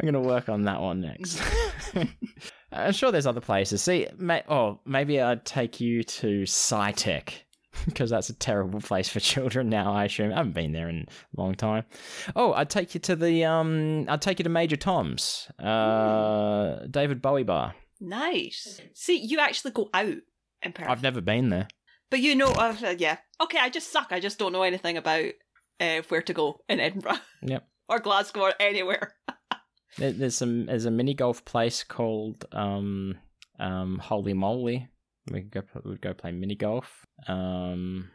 [0.00, 1.40] I'm gonna work on that one next.
[2.72, 3.82] I'm sure there's other places.
[3.82, 7.34] See, may- oh, maybe I'd take you to SciTech
[7.86, 9.92] because that's a terrible place for children now.
[9.92, 11.06] I assume I haven't been there in
[11.36, 11.84] a long time.
[12.36, 17.22] Oh, I'd take you to the um, I'd take you to Major Tom's, uh, David
[17.22, 17.74] Bowie bar.
[18.00, 18.80] Nice.
[18.94, 20.16] See, you actually go out
[20.62, 20.88] in Perth.
[20.88, 21.68] I've never been there.
[22.10, 23.18] But you know, uh, yeah.
[23.40, 24.08] Okay, I just suck.
[24.10, 25.30] I just don't know anything about
[25.80, 27.18] uh, where to go in Edinburgh.
[27.42, 27.66] Yep.
[27.88, 29.14] or Glasgow or anywhere.
[29.98, 33.16] There, there's some there's a mini golf place called um
[33.58, 34.88] um Holey Moley.
[35.30, 37.04] We could go we'd go play mini golf.
[37.28, 38.10] Um,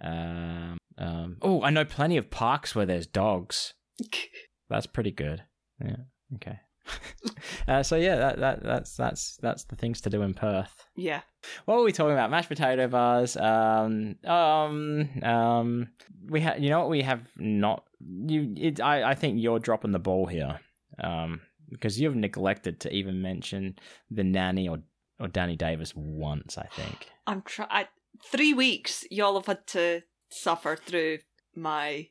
[0.00, 3.74] um, um oh, I know plenty of parks where there's dogs.
[4.70, 5.42] That's pretty good.
[5.84, 5.96] Yeah.
[6.36, 6.60] Okay.
[7.68, 10.74] uh, so yeah, that, that that's that's that's the things to do in Perth.
[10.96, 11.20] yeah.
[11.64, 12.30] What were we talking about?
[12.30, 13.36] Mashed potato bars.
[13.36, 15.88] Um, um, um.
[16.28, 17.84] We have, you know, what we have not.
[18.00, 20.60] You, it, I, I think you're dropping the ball here.
[21.02, 23.76] Um, because you've neglected to even mention
[24.10, 24.78] the nanny or
[25.20, 26.58] or Danny Davis once.
[26.58, 27.08] I think.
[27.26, 27.86] I'm trying.
[28.24, 31.18] Three weeks y'all have had to suffer through
[31.54, 32.08] my.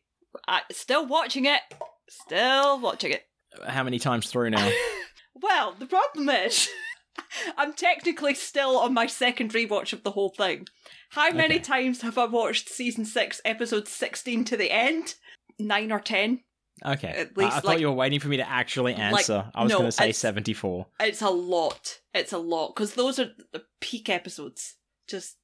[0.48, 1.62] I, still watching it.
[2.10, 3.24] Still watching it.
[3.68, 4.72] How many times through now?
[5.36, 6.70] well, the problem is,
[7.58, 10.68] I'm technically still on my second rewatch of the whole thing.
[11.10, 11.64] How many Okay.
[11.64, 15.16] times have I watched season six, episode 16 to the end?
[15.58, 16.42] Nine or ten?
[16.86, 17.08] Okay.
[17.08, 19.52] At I- least, I, thought like- you were waiting for me to actually like, answer.
[19.54, 20.88] I was no, going to say it's- seventy-four.
[21.00, 22.00] It's a lot.
[22.14, 22.76] It's a lot.
[22.76, 24.76] Because those are the peak episodes.
[25.08, 25.38] Just.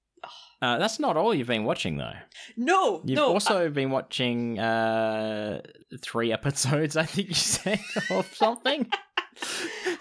[0.62, 2.14] Uh, that's not all you've been watching though.
[2.58, 3.02] No!
[3.06, 3.28] You've no!
[3.34, 5.62] also been watching uh,
[6.02, 7.80] three episodes, I think you said,
[8.10, 8.90] or something.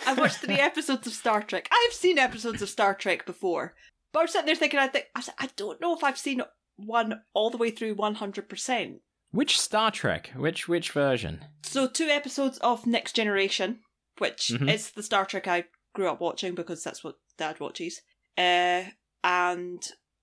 [0.06, 1.68] I watched three episodes of Star Trek.
[1.70, 3.74] I've seen episodes of Star Trek before,
[4.12, 6.40] but I was sitting there thinking, I think I, I don't know if I've seen
[6.76, 9.00] one all the way through one hundred percent.
[9.34, 10.30] Which Star Trek?
[10.36, 11.44] Which which version?
[11.64, 13.80] So two episodes of Next Generation,
[14.18, 14.72] which Mhm.
[14.72, 18.00] is the Star Trek I grew up watching because that's what Dad watches,
[18.38, 18.84] uh,
[19.24, 19.82] and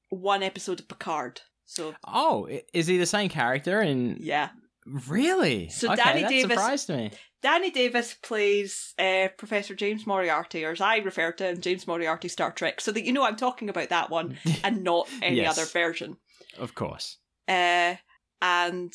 [0.10, 1.42] one episode of Picard.
[1.66, 3.82] So Oh, is he the same character?
[3.82, 4.52] In yeah,
[4.86, 5.68] really?
[5.68, 7.12] So okay, Danny that Davis- surprised me.
[7.42, 12.30] Danny Davis plays uh, Professor James Moriarty, or as I refer to him, James Moriarty
[12.30, 15.58] Star Trek, so that you know I'm talking about that one and not any Yes.
[15.58, 16.16] other version.
[16.58, 17.18] Of course.
[17.48, 17.96] Uh,
[18.42, 18.94] and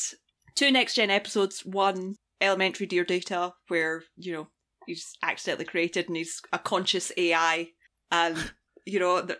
[0.54, 1.64] two next gen episodes.
[1.64, 4.48] One elementary Dear Data, where you know
[4.86, 7.68] he's accidentally created and he's a conscious AI,
[8.10, 8.36] and
[8.84, 9.36] you know do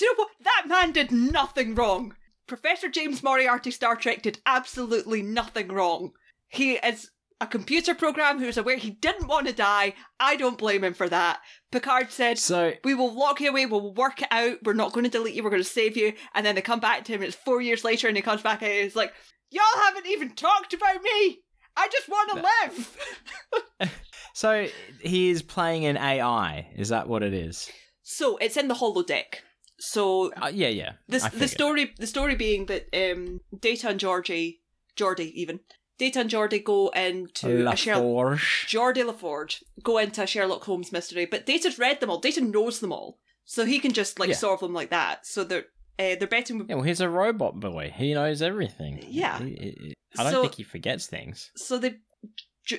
[0.00, 2.14] you know what that man did nothing wrong.
[2.46, 6.12] Professor James Moriarty Star Trek did absolutely nothing wrong.
[6.48, 7.10] He is
[7.40, 9.94] a computer program who's aware he didn't want to die.
[10.20, 11.40] I don't blame him for that.
[11.72, 15.04] Picard said, So we will lock you away, we'll work it out, we're not going
[15.04, 16.12] to delete you, we're going to save you.
[16.34, 18.42] And then they come back to him, and it's four years later, and he comes
[18.42, 19.12] back and he's like,
[19.50, 21.38] Y'all haven't even talked about me!
[21.76, 23.90] I just want to live!
[24.34, 24.66] so
[25.00, 26.68] he is playing an AI.
[26.76, 27.70] Is that what it is?
[28.02, 29.40] so it's in the holodeck.
[29.78, 30.92] So Uh, yeah, yeah.
[31.08, 34.62] the, the story the story being that um, Data and Georgie,
[34.96, 35.60] Geordi even,
[35.98, 38.38] Data and Geordi go into a Sherlock.
[38.66, 42.18] Geordi LaForge go into a Sherlock Holmes mystery, but Data's read them all.
[42.18, 44.34] Data knows them all, so he can just like Yeah.
[44.36, 45.26] solve them like that.
[45.26, 45.66] So they're
[45.98, 47.92] uh, they're betting with Yeah, well, he's a robot boy.
[47.94, 49.04] He knows everything.
[49.08, 49.38] Yeah.
[49.38, 51.50] He- he- I don't So- think he forgets things.
[51.56, 51.96] so they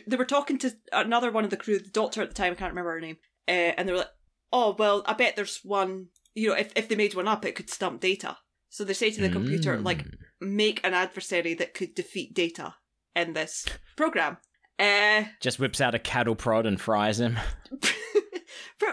[0.07, 2.55] they were talking to another one of the crew, the doctor at the time, I
[2.55, 4.11] can't remember her name, uh, and they were like,
[4.51, 6.07] "Oh well, I bet there's one.
[6.34, 8.38] You know, if if they made one up, it could stump Data."
[8.70, 9.86] So they say to the computer, Mm.
[9.86, 10.03] like,
[10.41, 12.76] make an adversary that could defeat Data.
[13.16, 14.38] In this program.
[14.78, 17.38] Uh, Just whips out a cattle prod and fries him.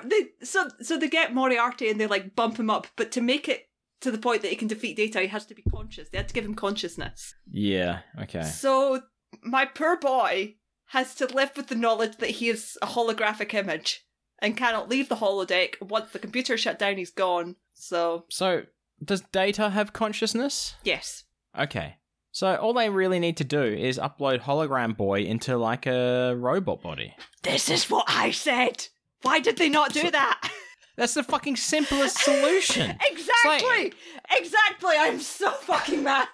[0.05, 3.49] They, so so they get Moriarty and they like bump him up, but to make
[3.49, 3.69] it
[4.01, 6.09] to the point that he can defeat Data, he has to be conscious.
[6.09, 7.35] They had to give him consciousness.
[7.51, 8.43] Yeah, okay.
[8.43, 9.03] So
[9.43, 10.57] my poor boy
[10.87, 14.05] has to live with the knowledge that he is a holographic image
[14.41, 15.75] and cannot leave the holodeck.
[15.81, 17.57] Once the computer shut down, he's gone.
[17.75, 18.63] So So,
[19.05, 20.75] does Data have consciousness?
[20.85, 21.25] yes,
[21.59, 21.97] Okay.
[22.33, 26.83] So, all they really need to do is upload Hologram Boy into like a robot
[26.83, 27.15] body.
[27.43, 28.89] this is what I said.
[29.21, 30.51] Why did they not do that?
[30.97, 32.97] That's the fucking simplest solution.
[33.11, 33.93] exactly,
[34.31, 34.95] exactly.
[34.99, 36.29] I'm so fucking mad.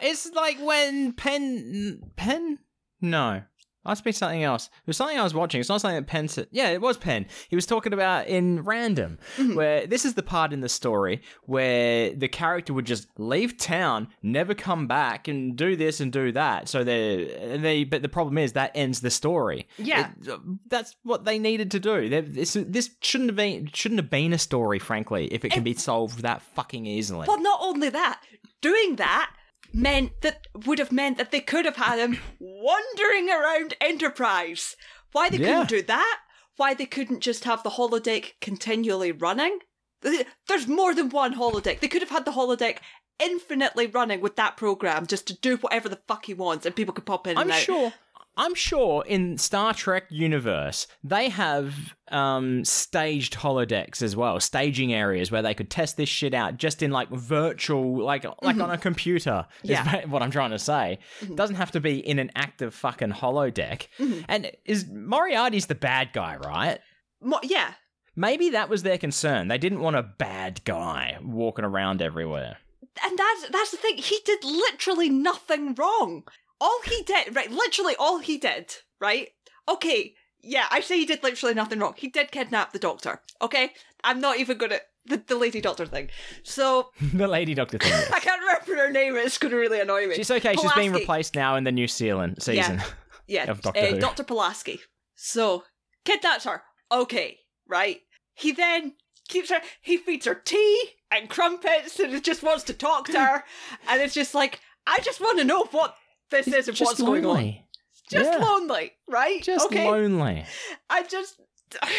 [0.00, 2.58] It's like when Penn Penn
[3.00, 3.42] No.
[3.84, 4.66] Must be something else.
[4.66, 5.60] It was something I was watching.
[5.60, 6.46] It's not something that Penn said.
[6.52, 7.26] Yeah, it was Penn.
[7.48, 9.54] He was talking about in Random, mm-hmm.
[9.54, 14.08] where this is the part in the story where the character would just leave town,
[14.22, 16.68] never come back, and do this and do that.
[16.68, 19.66] So they, they, but the problem is that ends the story.
[19.78, 20.10] Yeah.
[20.20, 22.08] It- uh, that's what they needed to do.
[22.08, 25.62] They, this, this shouldn't have been shouldn't have been a story, frankly, if it can
[25.62, 27.26] be solved that fucking easily.
[27.26, 28.22] Well, not only that,
[28.60, 29.34] doing that
[29.74, 34.76] meant that would have meant that they could have had him wandering around Enterprise.
[35.12, 35.46] Why they Yeah.
[35.48, 36.20] couldn't do that?
[36.56, 39.58] Why they couldn't just have the holodeck continually running?
[40.00, 41.80] There's more than one holodeck.
[41.80, 42.78] They could have had the holodeck
[43.18, 46.92] infinitely running with that program just to do whatever the fuck he wants, and people
[46.94, 47.60] could pop in I'm and out.
[47.60, 47.92] sure.
[48.36, 51.74] I'm sure in Star Trek universe they have
[52.08, 56.82] um, staged holodecks as well, staging areas where they could test this shit out just
[56.82, 59.46] in like virtual, like like on a computer.
[59.64, 59.94] Is Mm-hmm.
[59.96, 60.06] Yeah.
[60.06, 60.98] what I'm trying to say.
[61.34, 63.88] Doesn't have to be in an active fucking holodeck.
[63.98, 64.20] Mm-hmm.
[64.28, 66.78] And is Moriarty's the bad guy, right?
[67.20, 67.72] Mo- yeah,
[68.14, 69.48] Maybe that was their concern.
[69.48, 72.58] They didn't want a bad guy walking around everywhere.
[73.02, 73.96] and that's that's the thing.
[73.98, 76.24] He did literally nothing wrong.
[76.62, 77.50] All he did, right?
[77.50, 79.30] Literally, all he did, right?
[79.68, 81.94] Okay, yeah, I say he did literally nothing wrong.
[81.96, 83.20] He did kidnap the doctor.
[83.40, 83.72] Okay,
[84.04, 86.10] I'm not even gonna the, the lady doctor thing.
[86.44, 87.92] So the lady doctor thing.
[88.14, 89.16] I can't remember her name.
[89.16, 90.14] It's gonna really annoy me.
[90.14, 90.54] She's okay.
[90.54, 92.80] She's being replaced now in the New Zealand season.
[93.28, 93.98] Yeah, of Doctor uh.
[93.98, 94.80] Doctor Pulaski.
[95.14, 95.62] So
[96.04, 96.62] kidnaps her.
[96.90, 97.38] Okay,
[97.68, 98.00] right.
[98.34, 98.94] He then
[99.28, 99.60] keeps her.
[99.80, 103.44] He feeds her tea and crumpets, and just wants to talk to her.
[103.88, 105.94] and it's just like, I just want to know what
[106.32, 107.34] this is and Just what's going on.
[107.34, 107.66] lonely.
[108.10, 108.38] Just Yeah.
[108.44, 109.42] lonely, right?
[109.42, 109.88] Just okay.
[109.88, 110.44] lonely.
[110.90, 111.40] I just.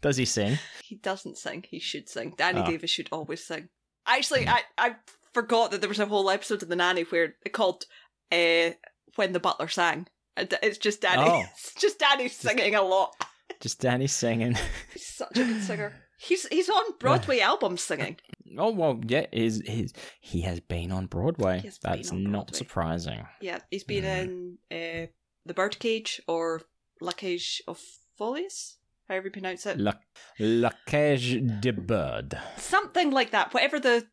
[0.00, 0.58] Does he sing?
[0.82, 1.64] he doesn't sing.
[1.68, 2.34] He should sing.
[2.36, 2.66] Danny Oh.
[2.66, 3.68] Davis should always sing.
[4.06, 4.96] Actually, I I
[5.32, 7.86] forgot that there was a whole episode of The Nanny where it called
[8.30, 8.70] uh,
[9.16, 10.06] "When the Butler Sang."
[10.36, 11.22] It's just Danny.
[11.24, 11.44] Oh.
[11.52, 13.14] It's just Danny singing a lot.
[13.60, 14.56] Just Danny singing.
[14.92, 15.94] He's such a good singer.
[16.18, 18.16] He's he's on Broadway albums singing.
[18.56, 21.58] Oh well, yeah, he's, he's he has been on Broadway.
[21.58, 22.58] He has been That's on not Broadway.
[22.58, 23.26] surprising.
[23.40, 24.56] Yeah, he's been Mm.
[24.70, 25.06] in uh,
[25.44, 26.60] The Birdcage or
[27.00, 27.80] La Cage of
[28.16, 28.76] Folies,
[29.08, 29.80] however you pronounce it.
[29.80, 29.94] La,
[30.38, 32.38] La Cage de Bird.
[32.56, 33.52] Something like that.
[33.52, 34.06] Whatever the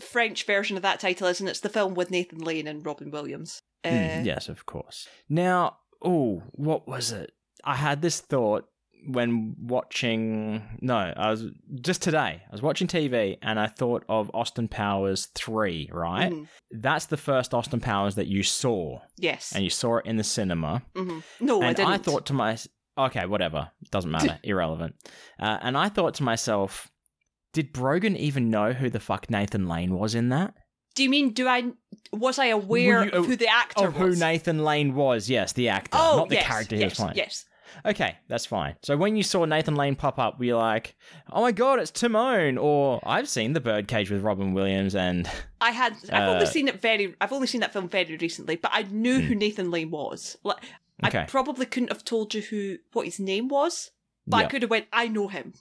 [0.00, 3.10] French version of that title is, and it's the film with Nathan Lane and Robin
[3.12, 3.60] Williams.
[3.84, 5.06] Uh, Mm, yes, of course.
[5.28, 7.32] Now, oh, what was it?
[7.62, 8.68] I had this thought
[9.06, 10.62] when watching.
[10.80, 11.44] No, I was
[11.80, 12.42] just today.
[12.46, 15.88] I was watching TV and I thought of Austin Powers three.
[15.92, 16.48] Right, mhm.
[16.70, 19.52] that's the first Austin Powers that you saw, Yes.
[19.54, 20.82] and you saw it in the cinema.
[20.94, 21.92] hmm No, I didn't.
[21.92, 24.94] I thought to myself okay, whatever, doesn't matter, irrelevant.
[25.38, 26.90] Uh, and I thought to myself,
[27.52, 30.54] did Brogan even know who the fuck Nathan Lane was in that?
[30.94, 31.72] Do you mean do I
[32.12, 34.14] was I aware you- of who the actor Of who?
[34.16, 35.28] Nathan Lane was?
[35.28, 37.16] Yes, the actor, oh, not the yes, character he yes, was playing.
[37.16, 37.44] Yes.
[37.84, 38.76] Okay, that's fine.
[38.82, 40.96] So when you saw Nathan Lane pop up, were you like,
[41.30, 42.58] "Oh my god, it's Timon"?
[42.58, 45.28] Or I've seen the Birdcage with Robin Williams, and
[45.60, 48.56] I had I've only Uh, seen it very I've only seen that film very recently,
[48.56, 50.36] but I knew who Nathan Lane was.
[50.44, 50.58] Like
[51.02, 51.26] I Hmm.
[51.26, 53.90] Probably couldn't have told you who what his name was,
[54.26, 55.52] but I could have went, I know him.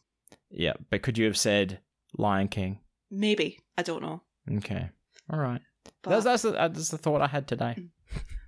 [0.49, 1.79] yeah, but could you have said
[2.17, 2.79] Lion King?
[3.11, 3.59] Maybe.
[3.77, 4.21] I don't know.
[4.57, 4.89] Okay,
[5.31, 5.61] all right.
[6.01, 7.75] But, That's that's the, that's the thought I had today.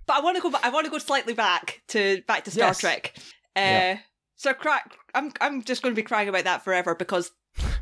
[0.08, 2.52] but I want to go back I want to go slightly back to back to
[2.52, 2.80] Star Yes.
[2.80, 3.14] Trek.
[3.58, 4.00] Uh Yeah.
[4.36, 7.32] so crack I'm I'm just going to be crying about that forever because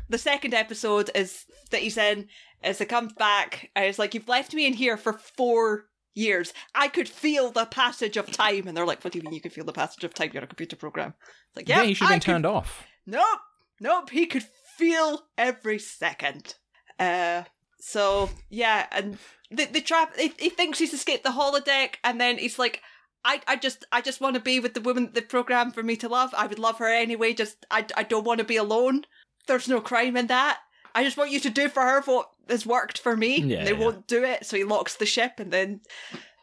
[0.08, 2.28] the second episode is that he's in
[2.64, 6.54] is he comes back and it's like you've left me in here for 4 years.
[6.74, 9.40] I could feel the passage of time and they're like what do you mean you
[9.40, 11.14] can feel the passage of time you're a computer program.
[11.48, 12.86] It's like Yeah, yeah, he should have been could turned off.
[13.06, 13.40] Nope,
[13.80, 14.10] nope.
[14.10, 14.44] He could
[14.78, 16.54] feel every second.
[16.98, 17.42] Uh,
[17.78, 19.18] so yeah, and
[19.50, 20.16] the the trap.
[20.16, 22.82] He, he thinks he's escaped the holodeck, and then he's like,
[23.24, 25.82] "I, I just, I just want to be with the woman that they programmed for
[25.82, 26.34] me to love.
[26.36, 27.32] I would love her anyway.
[27.34, 29.04] Just, I, I don't want to be alone.
[29.46, 30.58] There's no crime in that.
[30.94, 33.40] I just want you to do for her what has worked for me.
[33.40, 33.78] Yeah, they yeah.
[33.78, 35.80] won't do it, so he locks the ship, and then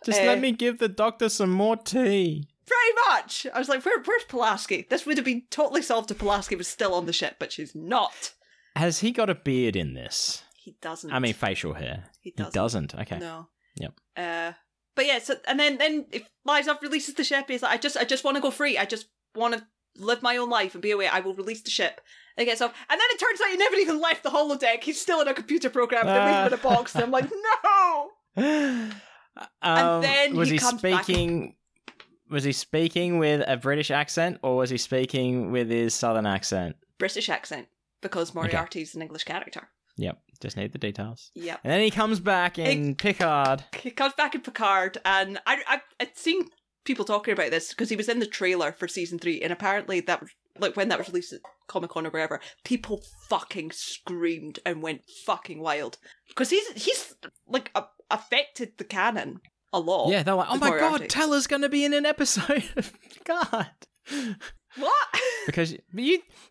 [0.05, 2.47] Just Uh, let me give the doctor some more tea.
[2.65, 3.47] Pretty much.
[3.53, 4.86] I was like, Where, where's Pulaski?
[4.89, 7.74] This would have been totally solved if Pulaski was still on the ship, but she's
[7.74, 8.34] not.
[8.76, 10.43] Has he got a beard in this?
[10.55, 11.11] He doesn't.
[11.11, 12.05] I mean, facial hair.
[12.21, 12.53] he He doesn't.
[12.53, 12.95] doesn't.
[12.95, 13.19] Okay.
[13.19, 13.47] No.
[13.76, 13.93] Yep.
[14.15, 14.51] Uh,
[14.95, 17.97] but yeah, so and then then if Liza releases the ship, he's like, I just
[17.97, 18.77] I just want to go free.
[18.77, 19.65] I just want to
[19.97, 21.07] live my own life and be away.
[21.07, 22.01] I will release the ship.
[22.35, 24.83] And he gets off, and then it turns out he never even left the holodeck.
[24.83, 26.07] He's still in a computer program.
[26.07, 27.29] They leave him in a box, and I'm like,
[27.63, 28.11] no.
[29.61, 31.55] um, then was he he, speaking?
[32.29, 36.75] Was he speaking with a British accent, or was he speaking with his southern accent?
[36.97, 37.67] British accent
[38.01, 39.69] because Moriarty's an English character.
[39.97, 41.31] Yep, just need the details.
[41.35, 41.59] Yep.
[41.63, 43.63] And then he comes back in Picard.
[43.79, 46.47] He comes back in Picard, and I I I'd seen
[46.85, 49.99] people talking about this because he was in the trailer for season three, and apparently
[50.01, 54.59] that was like when that was released at Comic Con or wherever, people fucking screamed
[54.65, 57.15] and went fucking wild because he's he's
[57.47, 59.41] like a, affected the canon
[59.71, 60.09] a lot.
[60.09, 63.67] Yeah, they're like, "Oh my god, Teller's going to be in an episode of Picard."
[64.78, 65.07] What?
[65.45, 65.80] Because you,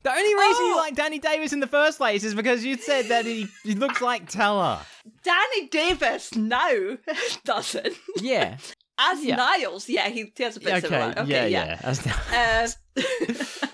[0.03, 0.77] the only reason you Oh!
[0.77, 4.03] like Danny Davis in the first place is because you said that he, he looks
[4.03, 4.81] like Teller.
[5.25, 6.99] Danny Davis now
[7.47, 7.95] doesn't.
[8.21, 8.59] Yeah.
[8.99, 9.37] As Yeah.
[9.37, 10.89] Niles, yeah, he, he has a bit okay.
[10.89, 11.15] similar.
[11.17, 11.81] Okay, yeah.
[11.83, 11.95] yeah.
[12.37, 12.67] yeah.
[12.99, 13.67] Uh,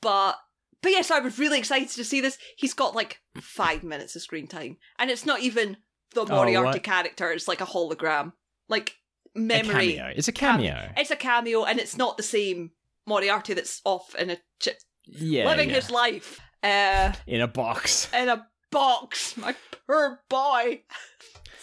[0.00, 0.36] but
[0.82, 2.38] but yes, I was really excited to see this.
[2.56, 5.76] He's got like five minutes of screen time, and it's not even
[6.14, 7.30] the Moriarty Oh, character.
[7.30, 8.32] It's like a hologram,
[8.68, 8.94] like
[9.36, 9.94] a memory.
[9.94, 10.12] cameo.
[10.16, 10.90] It's a cameo.
[10.96, 12.70] It's a cameo, and it's not the same
[13.08, 14.68] Moriarty that's off in a ch-
[15.06, 15.46] Yeah.
[15.46, 15.76] living yeah.
[15.76, 18.08] his life uh, in a box.
[18.12, 19.36] in a box.
[19.36, 19.54] My
[19.86, 20.82] poor boy.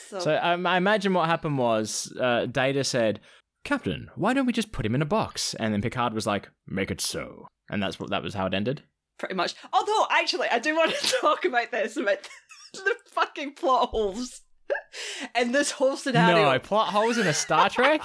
[0.10, 3.20] So, So um, I imagine what happened was uh, Data said,
[3.64, 6.50] "Captain, why don't we just put him in a box?" And then Picard was like,
[6.68, 8.84] "Make it so." And that's what that was how it ended.
[9.18, 9.56] pretty much.
[9.74, 12.20] Although, actually, I do want to talk about this about
[12.74, 14.42] the fucking plot holes
[15.40, 16.52] in this whole scenario.
[16.54, 18.02] No plot holes in a Star Trek.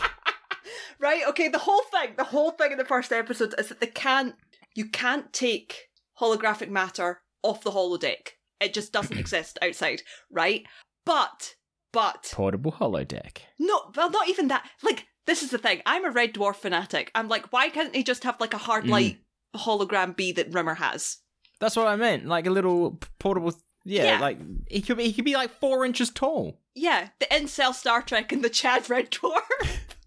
[0.98, 1.22] Right?
[1.28, 4.34] Okay, the whole thing, the whole thing in the first episode is that they can't,
[4.74, 5.88] you can't take
[6.20, 8.30] holographic matter off the holodeck.
[8.60, 10.64] It just doesn't exist outside, right?
[11.06, 11.54] But,
[11.92, 13.38] but, Portable holodeck.
[13.58, 14.68] no, well, not even that.
[14.82, 15.80] Like, this is the thing.
[15.86, 17.10] I'm a Red Dwarf fanatic.
[17.14, 18.90] I'm like, why can't they just have like a hard Mm.
[18.90, 19.18] light
[19.56, 21.18] hologram bee that Rimmer has?
[21.60, 22.26] That's what I meant.
[22.26, 23.54] Like a little portable.
[23.84, 24.20] Yeah, Yeah.
[24.20, 24.38] like
[24.68, 25.04] he could be.
[25.04, 26.60] He could be like four inches tall.
[26.74, 29.40] Yeah, the incel Star Trek and the Chad Red Dwarf.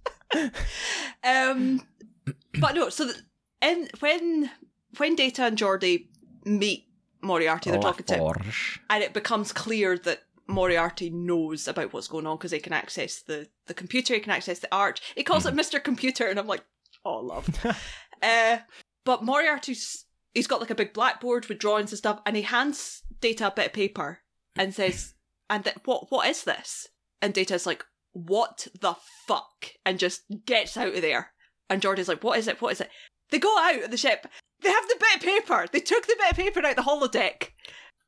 [1.24, 1.82] um,
[2.60, 2.90] but no.
[2.90, 3.12] So,
[3.62, 4.52] in, when
[4.98, 6.08] when Data and Geordi
[6.46, 6.86] meet
[7.22, 8.52] Moriarty, they're talking to him,
[8.90, 13.22] and it becomes clear that Moriarty knows about what's going on because they can access
[13.22, 15.02] the the computer, he can access the arch.
[15.16, 16.64] He calls it Mister Computer, and I'm like,
[17.06, 17.48] oh, love.
[18.22, 18.58] uh,
[19.06, 23.04] but Moriarty's he's got like a big blackboard with drawings and stuff, and he hands
[23.22, 24.20] Data a bit of paper
[24.56, 25.14] and says,
[25.50, 26.90] "And th- what what is this?"
[27.22, 28.96] And Data's like, "What the
[29.28, 31.32] fuck?" and just gets out of there.
[31.70, 32.62] And Geordi's like, "What is it?
[32.62, 32.90] What is it?"
[33.30, 34.28] They go out of the ship.
[34.62, 35.66] They have the bit of paper.
[35.72, 37.50] They took the bit of paper out the holodeck.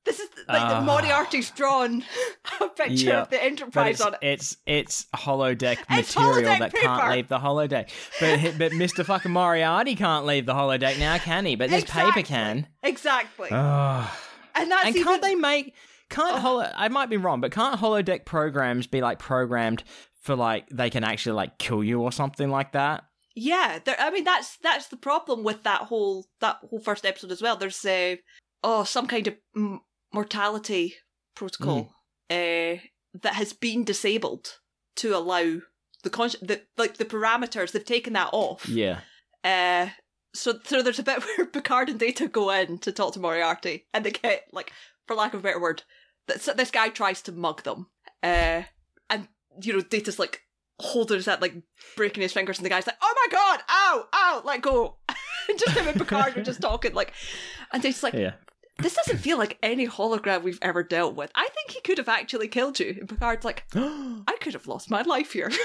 [0.06, 0.82] This is like the Ah.
[0.82, 2.04] Moriarty's drawn
[2.62, 4.20] a picture Yeah, of the Enterprise it's, on it.
[4.22, 6.86] it's it's holodeck It's material holodeck that paper.
[6.86, 7.90] can't leave the holodeck.
[8.20, 9.04] But but Mr.
[9.04, 11.56] fucking Moriarty can't leave the holodeck now, can he?
[11.56, 12.12] But this Exactly.
[12.22, 12.68] paper can.
[12.84, 13.50] Exactly.
[13.52, 14.18] Oh.
[14.54, 15.74] and that's and even, can't they make
[16.10, 16.40] can't Oh.
[16.40, 19.84] holo I might be wrong, but can't holodeck programs be like programmed
[20.22, 23.04] for like they can actually like kill you or something like that?
[23.36, 27.32] Yeah, there, I mean that's that's the problem with that whole that whole first episode
[27.32, 27.58] as well.
[27.58, 28.16] There's uh,
[28.64, 29.82] oh some kind of m-
[30.14, 30.96] mortality
[31.36, 31.94] protocol
[32.30, 32.80] uh,
[33.22, 34.60] that has been disabled
[34.98, 35.58] to allow
[36.04, 38.68] the con- the like the parameters they've taken that off.
[38.70, 39.02] Yeah.
[39.44, 39.90] Uh,
[40.34, 43.86] so so there's a bit where Picard and Data go in to talk to Moriarty,
[43.94, 44.72] and they get like,
[45.08, 45.84] for lack of a better word,
[46.28, 47.88] this, this guy tries to mug them.
[48.24, 48.64] Uh,
[49.10, 49.28] and
[49.62, 50.42] you know Data's like
[50.80, 51.56] holding his head, like
[51.96, 54.98] breaking his fingers, and the guy's like, "Oh my god, ow, ow, let go."
[55.50, 57.14] and just him and Picard are just talking like,
[57.72, 58.34] and Data's like, Yeah.
[58.80, 61.32] "This doesn't feel like any hologram we've ever dealt with.
[61.36, 64.90] I think he could have actually killed you." And Picard's like, "I could have lost
[64.90, 65.52] my life here."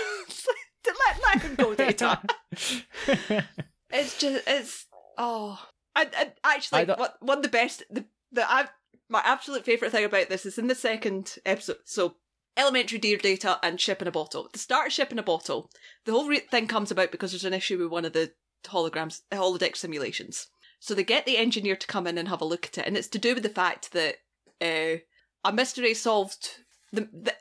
[0.87, 2.21] Let let him go, Data.
[3.93, 4.87] It's just it's
[5.19, 5.61] oh,
[5.97, 8.67] and, and actually, don't- one of the best the the I,
[9.11, 11.79] my absolute favorite thing about this is in the second episode.
[11.85, 12.17] So
[12.57, 14.49] elementary Dear Data and ship in a bottle.
[14.53, 15.71] The start of ship in a bottle.
[16.05, 18.33] The whole re- thing comes about because there's an issue with one of the
[18.65, 20.47] holograms holodeck simulations.
[20.79, 22.97] So they get the engineer to come in and have a look at it, and
[22.97, 24.17] it's to do with the fact that
[24.63, 25.01] uh,
[25.45, 26.61] a mystery solved.
[26.93, 27.35] The, the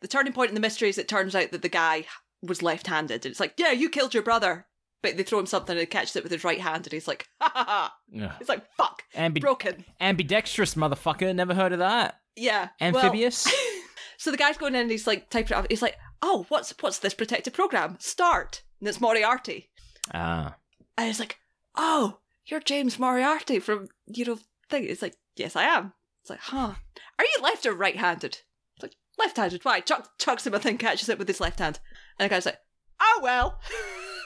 [0.00, 2.06] the turning point in the mystery is it turns out that the guy
[2.42, 4.66] was left-handed, and it's like, yeah, you killed your brother,
[5.02, 7.08] but they throw him something and he catches it with his right hand, and he's
[7.08, 7.94] like, ha ha ha.
[8.22, 8.30] Ugh.
[8.40, 9.84] It's like, fuck, Ambi- broken.
[10.00, 11.34] ambidextrous motherfucker.
[11.34, 12.20] Never heard of that.
[12.36, 13.46] Yeah, well- Amphibious.
[14.18, 15.66] so the guy's going in and he's like typing it up.
[15.68, 17.96] He's like, "Oh, what's what's this protected program?
[18.00, 19.68] Start." And it's Moriarty.
[20.14, 20.56] Ah.
[20.96, 21.38] And it's like,
[21.76, 24.38] "Oh, you're James Moriarty from you know
[24.70, 25.92] thing." It's like, "Yes, I am."
[26.22, 26.74] It's like, "Huh?
[27.18, 28.38] Are you left or right-handed?"
[28.76, 29.80] It's like, "Left-handed." Why?
[29.80, 31.80] Chuck chucks him a thing, catches it with his left hand,
[32.18, 32.58] and the guy's like,
[33.00, 33.60] "Oh well."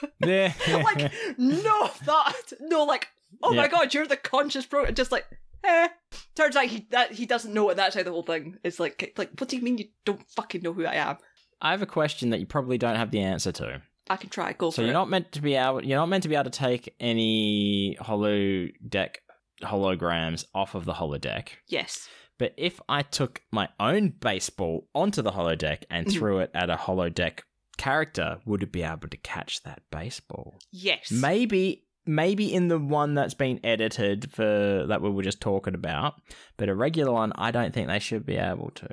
[0.25, 0.53] Yeah.
[0.67, 3.07] like no thought, no like,
[3.43, 4.85] oh my god, you're the conscious pro.
[4.91, 5.25] Just like,
[5.63, 5.87] eh.
[6.35, 9.13] Turns out he that he doesn't know, and that's how the whole thing is like.
[9.17, 11.17] Like, what do you mean you don't fucking know who I am?
[11.61, 13.81] I have a question that you probably don't have the answer to.
[14.09, 14.53] I can try.
[14.53, 14.93] Go So for you're it.
[14.93, 19.15] not meant to be able you're not meant to be able to take any holodeck
[19.63, 21.49] holograms off of the holodeck.
[21.67, 22.07] yes.
[22.39, 26.11] But if I took my own baseball onto the holodeck and Mhm.
[26.13, 27.39] threw it at a holodeck
[27.77, 30.59] character, would be able to catch that baseball?
[30.71, 31.11] Yes.
[31.11, 36.15] Maybe maybe in the one that's been edited for that we were just talking about,
[36.55, 38.87] but a regular one I don't think they should be able to.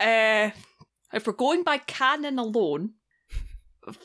[0.00, 0.50] Uh,
[1.12, 2.94] if we're going by canon alone,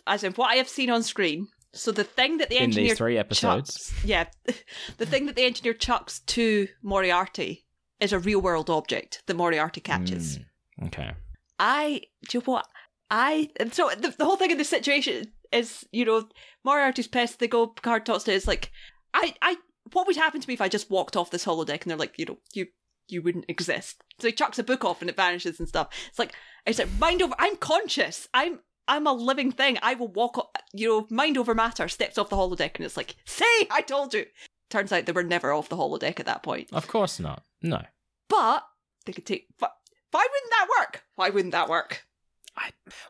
[0.05, 2.89] as in what I have seen on screen, so the thing that the In engineer
[2.89, 3.73] these three episodes.
[3.73, 4.25] chucks, yeah,
[4.97, 7.65] the thing that the engineer chucks to Moriarty
[7.99, 10.39] is a real world object that Moriarty catches.
[10.79, 11.11] Mm, okay.
[11.59, 12.67] I do you know what
[13.11, 16.27] I and so the, the whole thing in this situation is you know
[16.63, 17.39] Moriarty's pissed.
[17.39, 18.33] They go Picard talks to.
[18.33, 18.71] It's like
[19.13, 19.57] I I
[19.93, 22.17] what would happen to me if I just walked off this holodeck and they're like
[22.17, 22.67] you know you
[23.09, 24.01] you wouldn't exist.
[24.19, 25.89] So he chucks a book off and it vanishes and stuff.
[26.09, 26.33] It's like
[26.65, 27.35] it's like mind over.
[27.37, 28.27] I'm conscious.
[28.33, 29.77] I'm I'm a living thing.
[29.81, 30.37] I will walk.
[30.37, 31.87] o- You know, mind over matter.
[31.89, 34.25] Steps off the holodeck and it's like, see, I told you.
[34.69, 36.69] Turns out they were never off the holodeck at that point.
[36.71, 37.43] Of course not.
[37.61, 37.81] No.
[38.29, 38.63] But
[39.05, 39.47] they could take.
[39.59, 39.73] But
[40.11, 41.03] why wouldn't that work?
[41.15, 42.05] Why wouldn't that work?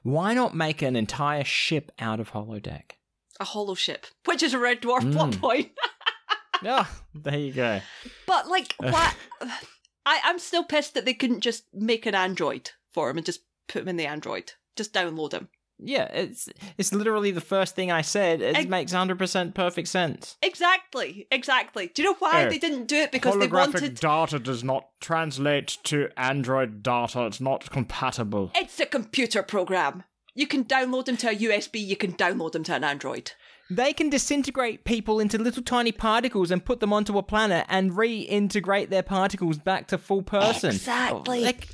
[0.04, 2.92] Why not make an entire ship out of holodeck?
[3.40, 5.40] a hollow ship, which is a red dwarf plot Mm.
[5.40, 5.72] point.
[6.62, 6.86] Yeah,
[7.16, 7.82] there you go.
[8.28, 9.16] but like, what?
[10.06, 13.42] I I'm still pissed that they couldn't just make an android for him and just
[13.68, 15.50] put him in the android, just download him.
[15.84, 18.42] Yeah, it's it's literally the first thing I said.
[18.42, 20.38] It Ex- makes hundred percent perfect sense.
[20.42, 21.92] Exactly, exactly.
[21.94, 22.50] Do you know why Oh.
[22.50, 23.12] they didn't do it?
[23.12, 23.96] Because they wanted.
[24.00, 27.26] data does not translate to Android data.
[27.26, 28.52] It's not compatible.
[28.56, 30.04] It's a computer program.
[30.36, 31.80] You can download them to a USB.
[31.86, 33.32] You can download them to an android.
[33.70, 37.92] They can disintegrate people into little tiny particles and put them onto a planet and
[37.92, 40.72] reintegrate their particles back to full person.
[40.72, 41.42] Exactly.
[41.42, 41.68] Like,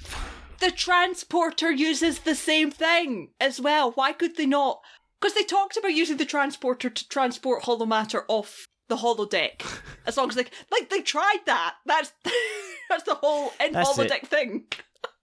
[0.60, 3.92] The transporter uses the same thing as well.
[3.92, 4.80] Why could they not?
[5.20, 9.62] Because they talked about using the transporter to transport holo matter off the holodeck.
[10.06, 11.76] As long as they like they tried that.
[11.86, 12.12] That's
[12.90, 14.10] that's the whole in That's it.
[14.12, 14.66] holodeck thing.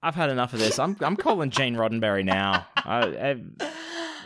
[0.03, 0.79] I've had enough of this.
[0.79, 2.67] I'm I'm calling Gene Roddenberry now.
[2.77, 3.37] I,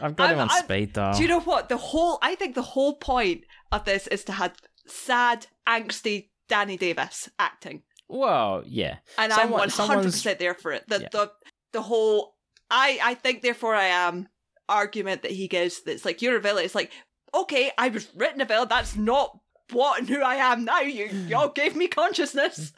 [0.03, 1.13] I've got him I'm- on I'm- speed though.
[1.15, 1.69] Do you know what?
[1.69, 4.55] The whole I think the whole point of this is to have
[4.87, 7.83] sad, angsty Danny Davis acting.
[8.09, 8.97] Well, yeah.
[9.19, 10.85] And Someone- I'm one hundred someone's- percent there for it.
[10.89, 11.09] The Yeah.
[11.13, 11.33] the
[11.73, 12.35] the whole
[12.71, 14.29] I I think therefore I am
[14.69, 16.65] argument that he gives that's like you're a villain.
[16.65, 16.93] It's like
[17.35, 18.69] okay, I was written a villain.
[18.69, 19.39] That's not
[19.73, 20.81] what and who I am now.
[20.81, 22.73] You y'all gave me consciousness.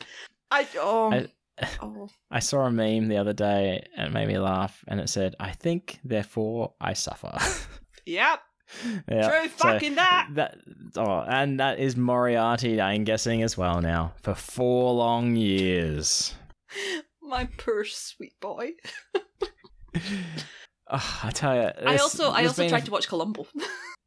[0.50, 1.28] I oh I-
[1.80, 5.08] oh I saw a meme the other day and it made me laugh, and it
[5.08, 7.36] said, "I think, therefore I suffer."
[8.06, 8.40] yep.
[9.10, 9.28] yeah.
[9.28, 10.28] True so fucking that.
[10.34, 10.58] That
[10.96, 12.80] oh, and that is Moriarty.
[12.80, 16.34] I'm guessing as well now for four long years.
[17.22, 18.72] My poor sweet boy.
[20.92, 23.46] Oh, I tell you, I also I also tried to watch Columbo.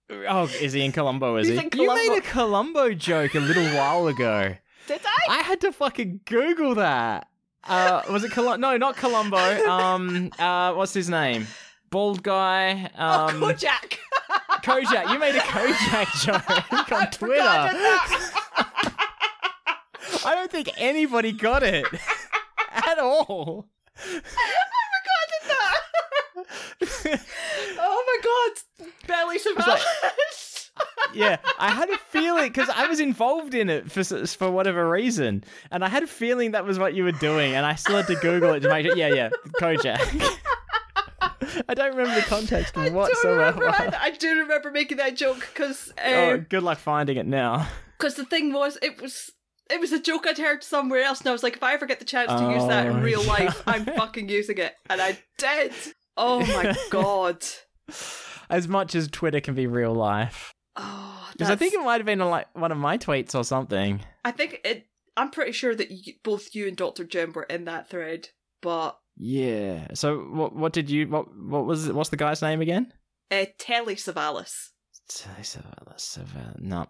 [0.09, 1.37] Oh, is he in Columbo?
[1.37, 1.65] Is He's he?
[1.65, 4.55] in You made a Columbo joke a little while ago.
[4.87, 5.39] Did I?
[5.39, 7.27] I had to fucking Google that.
[7.63, 8.59] Uh, was it Colum?
[8.59, 9.37] No, not Columbo.
[9.37, 11.47] Um, uh, what's his name?
[11.89, 12.91] Bald guy.
[12.97, 13.97] oh, Um, Kojak.
[14.63, 15.11] Kojak.
[15.11, 17.43] You made a Kojak joke on Twitter.
[20.25, 21.85] I don't think anybody got it
[22.71, 23.67] at all.
[23.97, 24.21] I
[25.03, 27.19] forgot that.
[27.79, 28.51] oh my god,
[29.05, 30.69] Belly Savalas.
[31.13, 35.43] yeah, I had a feeling because I was involved in it for for whatever reason,
[35.71, 38.07] and I had a feeling that was what you were doing, and I still had
[38.07, 38.95] to Google it to make sure.
[38.95, 39.99] Yeah, yeah, Kojak.
[41.69, 43.59] I don't remember the context I whatsoever.
[43.61, 43.97] remember.
[43.99, 47.67] I, do remember making that joke because Oh, uh, good luck finding it now.
[47.97, 49.31] because the thing was it was.
[49.71, 51.85] It was a joke I'd heard somewhere else, and I was like, if I ever
[51.85, 54.73] get the chance to use that in Oh, real life, I'm fucking using it.
[54.89, 55.71] And I did.
[56.17, 57.43] Oh my god.
[58.49, 62.05] As much as Twitter can be real life, Oh, because I think it might have
[62.05, 64.01] been like one of my tweets or something.
[64.25, 64.85] I think it.
[65.15, 68.29] I'm pretty sure that you, both you and Doctor Jim were in that thread,
[68.61, 69.87] but Yeah.
[69.93, 70.55] So what?
[70.55, 71.07] What did you?
[71.07, 71.27] What?
[71.37, 71.91] What was?
[71.91, 72.91] What's the guy's name again?
[73.33, 74.69] uh, Telly Savalas.
[75.09, 76.59] Telly Savalas.
[76.59, 76.87] No,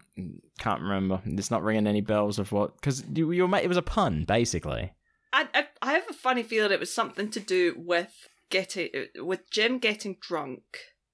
[0.60, 1.22] can't remember.
[1.26, 4.26] It's not ringing any bells of what because you, you were it was a pun
[4.26, 4.94] basically.
[5.32, 8.14] I, I I have a funny feeling it was something to do with
[8.50, 10.64] getting with Jim getting drunk.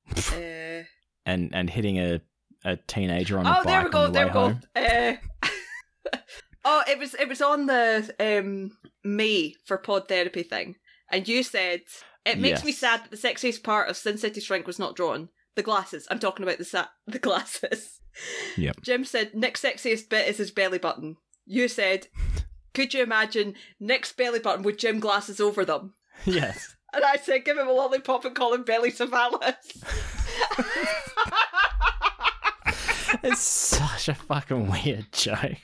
[0.34, 0.84] uh,
[1.26, 2.22] and and hitting a
[2.66, 4.07] a teenager on a oh, there we go.
[4.07, 4.57] the There we go.
[4.76, 6.18] Uh,
[6.66, 8.72] oh, it was it was on the um
[9.03, 10.76] May for pod therapy thing,
[11.12, 11.82] and you said
[12.26, 15.30] it makes me sad that the sexiest part of Sin City Shrink was not drawn.
[15.55, 16.07] The glasses.
[16.10, 17.99] I'm talking about the sa- the glasses.
[18.57, 18.82] Yep.
[18.82, 21.18] Jim said Nick's sexiest bit is his belly button.
[21.45, 22.07] You said,
[22.74, 25.93] could you imagine Nick's belly button with Jim glasses over them?
[26.26, 26.76] yes.
[26.91, 29.53] And I said, give him a lollipop and call him Belly Savalas.
[33.22, 35.57] It's such a fucking weird joke.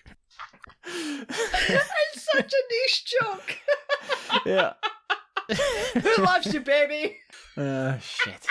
[0.86, 3.58] it's such a niche joke.
[4.46, 4.74] yeah.
[5.50, 7.18] Who loves you, baby?
[7.58, 8.46] uh, shit.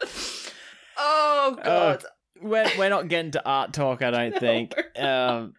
[0.96, 2.04] Oh god.
[2.40, 4.74] We're, we're not getting to art talk, I don't No, think.
[4.98, 5.54] Um,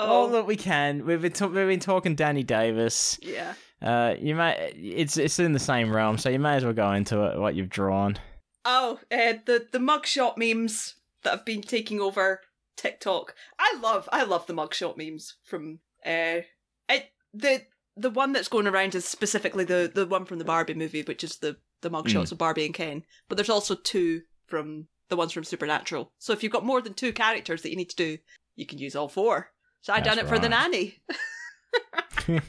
[0.00, 0.26] Oh.
[0.26, 1.04] oh, look, we can.
[1.06, 3.18] We've been, ta- we've been talking Danny Davis.
[3.20, 3.54] yeah.
[3.82, 6.92] Uh, you may it's it's in the same realm, so you may as well go
[6.92, 7.38] into it.
[7.38, 8.16] What you've drawn.
[8.64, 12.40] Oh, uh, the the mugshot memes that have been taking over
[12.76, 13.34] TikTok.
[13.58, 16.42] I love I love the mugshot memes from uh
[16.88, 17.62] it the
[17.98, 21.24] the one that's going around is specifically the the one from the Barbie movie, which
[21.24, 23.04] is the the mugshots of Barbie and Ken.
[23.28, 26.12] But there's also two from the ones from Supernatural.
[26.18, 28.18] So if you've got more than two characters that you need to do,
[28.56, 29.50] you can use all four.
[29.80, 31.00] So I done That's it for the nanny.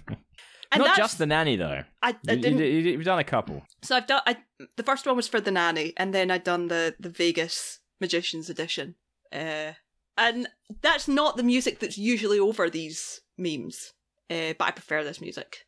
[0.71, 1.83] And Not just the nanny though.
[2.03, 3.63] I, I You, didn't you, have done a couple.
[3.81, 4.21] So I've done.
[4.27, 4.37] I,
[4.75, 8.49] the first one was for the nanny, and then I'd done the the Vegas Magicians
[8.49, 8.95] edition.
[9.33, 9.73] Uh,
[10.17, 10.47] and
[10.81, 13.93] that's not the music that's usually over these memes.
[14.29, 15.65] Uh, but I prefer this music.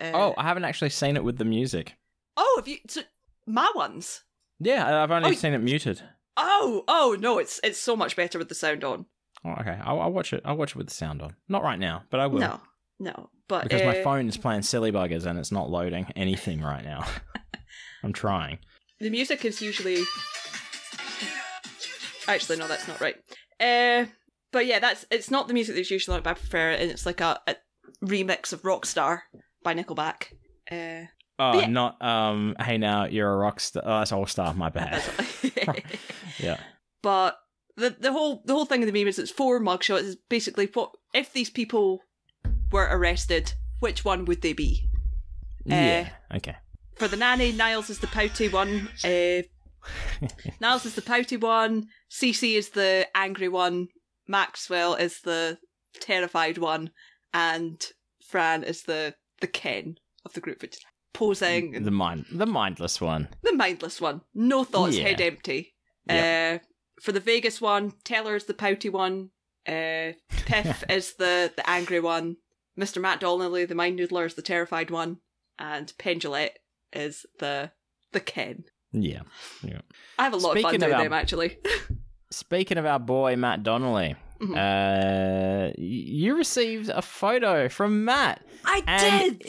[0.00, 1.96] Uh, Oh, I haven't actually seen it with the music.
[2.36, 2.78] oh, have you?
[2.88, 3.02] So,
[3.46, 4.22] my ones.
[4.60, 6.02] Yeah, I've only Oh, seen it muted.
[6.36, 9.06] Oh, oh no, it's it's so much better with the sound on.
[9.44, 10.42] Oh, okay, I'll, I'll watch it.
[10.44, 11.34] I'll watch it with the sound on.
[11.48, 12.40] Not right now, but I will.
[12.40, 12.60] No,
[13.00, 16.60] no, but because my uh, phone is playing silly buggers and it's not loading anything
[16.60, 17.04] right now.
[18.04, 18.58] I'm trying.
[19.00, 20.02] the music is usually.
[22.26, 23.16] Actually, no, that's not right.
[23.60, 24.06] Uh,
[24.52, 26.90] but yeah, that's it's not the music that's usually like, but I prefer it, and
[26.90, 27.56] it's like a, a
[28.04, 29.20] remix of Rockstar
[29.62, 30.32] by Nickelback.
[30.70, 31.06] Uh,
[31.40, 31.68] Oh, Yeah.
[31.68, 32.56] not um.
[32.58, 33.82] Hey, now you're a rock star.
[33.86, 34.52] Oh, that's all star.
[34.54, 35.04] My bad.
[36.38, 36.58] yeah.
[37.00, 37.38] but
[37.76, 40.00] the the whole the whole thing of the meme is it's four mugshots.
[40.02, 42.00] Is basically what if these people
[42.72, 44.88] were arrested, which one would they be?
[45.64, 46.08] yeah.
[46.34, 46.56] Okay.
[46.96, 48.88] For the nanny, Niles is the pouty one.
[49.04, 49.42] Uh,
[50.60, 51.86] Niles is the pouty one.
[52.10, 53.86] Cece is the angry one.
[54.26, 55.58] Maxwell is the
[56.00, 56.90] terrified one,
[57.38, 57.84] and
[58.26, 60.84] Fran is the the Ken of the group, which is
[61.14, 63.28] posing and The mind, the mindless one.
[63.42, 64.22] the mindless one.
[64.34, 65.04] No thoughts, Yeah.
[65.08, 65.74] head empty.
[66.08, 66.58] Uh,
[67.02, 69.30] for the Vegas one, Teller is the pouty one.
[69.66, 70.12] Uh,
[70.46, 72.36] Piff is the the angry one.
[72.78, 73.00] Mr.
[73.00, 75.18] Matt Donnelly, the mind noodler, is the terrified one,
[75.58, 76.56] and Penn Jillette
[76.92, 77.70] is the
[78.12, 78.64] the Ken.
[78.92, 79.22] Yeah.
[79.62, 79.80] Yeah.
[80.18, 81.58] I have a lot of fun Speaking doing them actually.
[82.30, 84.56] Speaking of our boy Matt Donnelly, Mhm.
[84.56, 88.42] uh, you received a photo from Matt.
[88.64, 89.42] I did.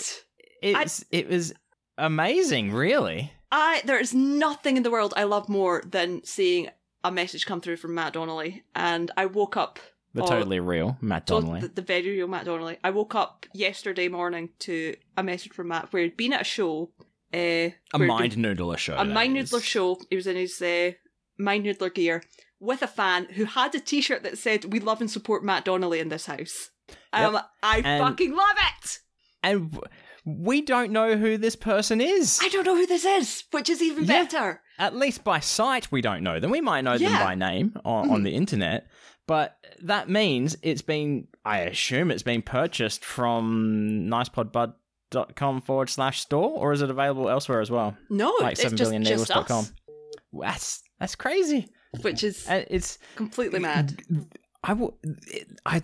[0.62, 1.54] It's it was
[1.98, 3.32] amazing, really.
[3.52, 6.70] I there is nothing in the world I love more than seeing
[7.04, 9.80] a message come through from Matt Donnelly, and I woke up
[10.14, 11.62] The totally real Matt Donnelly.
[11.62, 12.78] the, the very real Matt Donnelly.
[12.84, 16.46] I woke up yesterday morning to a message from Matt where he'd been at a
[16.46, 16.92] show.
[17.34, 18.96] Uh, a mind noodler show.
[18.98, 20.00] a mind noodler show.
[20.10, 20.92] He was in his uh,
[21.38, 22.24] mind noodler gear
[22.60, 26.00] with a fan who had a T-shirt that said "We love and support Matt Donnelly
[26.00, 26.70] in this house."
[27.14, 29.00] Um, I And- fucking love it.
[29.44, 29.88] and w-
[30.26, 32.40] we don't know who this person is.
[32.44, 34.24] I don't know who this is, which is even Yeah.
[34.24, 34.62] better.
[34.78, 36.52] At least by sight, we don't know them.
[36.52, 38.88] We might know them by name on, on the internet,
[39.28, 41.28] but that means it's been.
[41.46, 47.62] I assume it's been purchased from nicepodbud.com forward slash store, or is it available elsewhere
[47.62, 47.98] as well?
[48.10, 49.72] No, like it's just, just us,
[50.34, 51.70] That's that's crazy.
[52.02, 54.02] Which is And It's completely mad.
[54.64, 54.98] I will.
[55.66, 55.82] I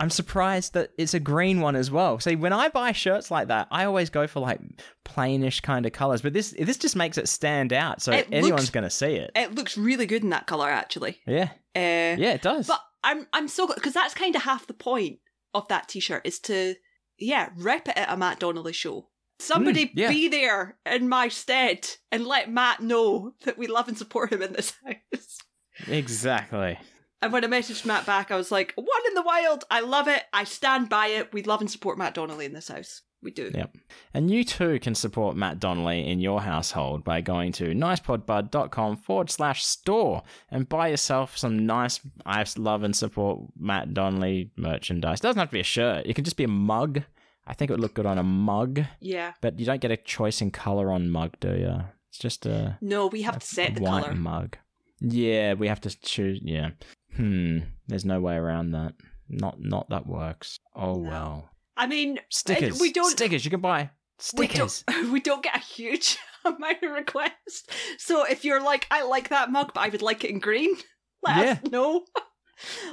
[0.00, 2.20] I'm surprised that it's a green one as well.
[2.20, 4.60] See, when I buy shirts like that, I always go for like
[5.04, 8.72] plainish kind of colors, but this this just makes it stand out, so It anyone's
[8.72, 9.32] looks- to see it.
[9.34, 11.18] It looks really good in that color, actually.
[11.26, 12.66] Yeah, Uh, yeah, it does.
[12.68, 15.18] But I'm I'm so because that's kind of half the point
[15.54, 16.74] of that T-shirt is to
[17.18, 19.08] yeah rep it at a Matt Donnelly show.
[19.40, 20.08] Somebody Mm, yeah.
[20.10, 24.42] be there in my stead and let Matt know that we love and support him
[24.42, 25.38] in this house.
[25.86, 26.78] Exactly.
[27.20, 29.64] And when I messaged Matt back, I was like, "One in the wild!
[29.70, 30.22] I love it.
[30.32, 31.32] I stand by it.
[31.32, 33.02] We love and support Matt Donnelly in this house.
[33.22, 33.76] We do." Yep.
[34.14, 39.30] And you too can support Matt Donnelly in your household by going to nicepodbud.com forward
[39.30, 45.18] slash store and buy yourself some nice, I love and support Matt Donnelly merchandise.
[45.18, 47.02] It doesn't have to be a shirt, it can just be a mug,
[47.46, 49.32] I think it would look good on a mug, Yeah.
[49.40, 51.80] but you don't get a choice in color on mug, do you?
[52.10, 54.14] It's just a, No, we have a to set the color.
[54.14, 54.56] mug.
[55.00, 56.40] Yeah, we have to choose.
[56.42, 56.70] Yeah.
[57.16, 57.58] Hmm.
[57.86, 58.94] There's no way around that.
[59.28, 60.58] Not not that works.
[60.74, 61.10] Oh No.
[61.10, 61.50] well.
[61.76, 62.80] I mean, Stickers.
[62.80, 63.44] we don't- Stickers.
[63.44, 63.90] You can buy
[64.36, 64.82] we stickers.
[64.88, 67.66] don't, we don't get a huge amount of requests.
[67.98, 70.74] So if you're like, I like that mug, but I would like it in green,
[71.22, 72.04] let us know.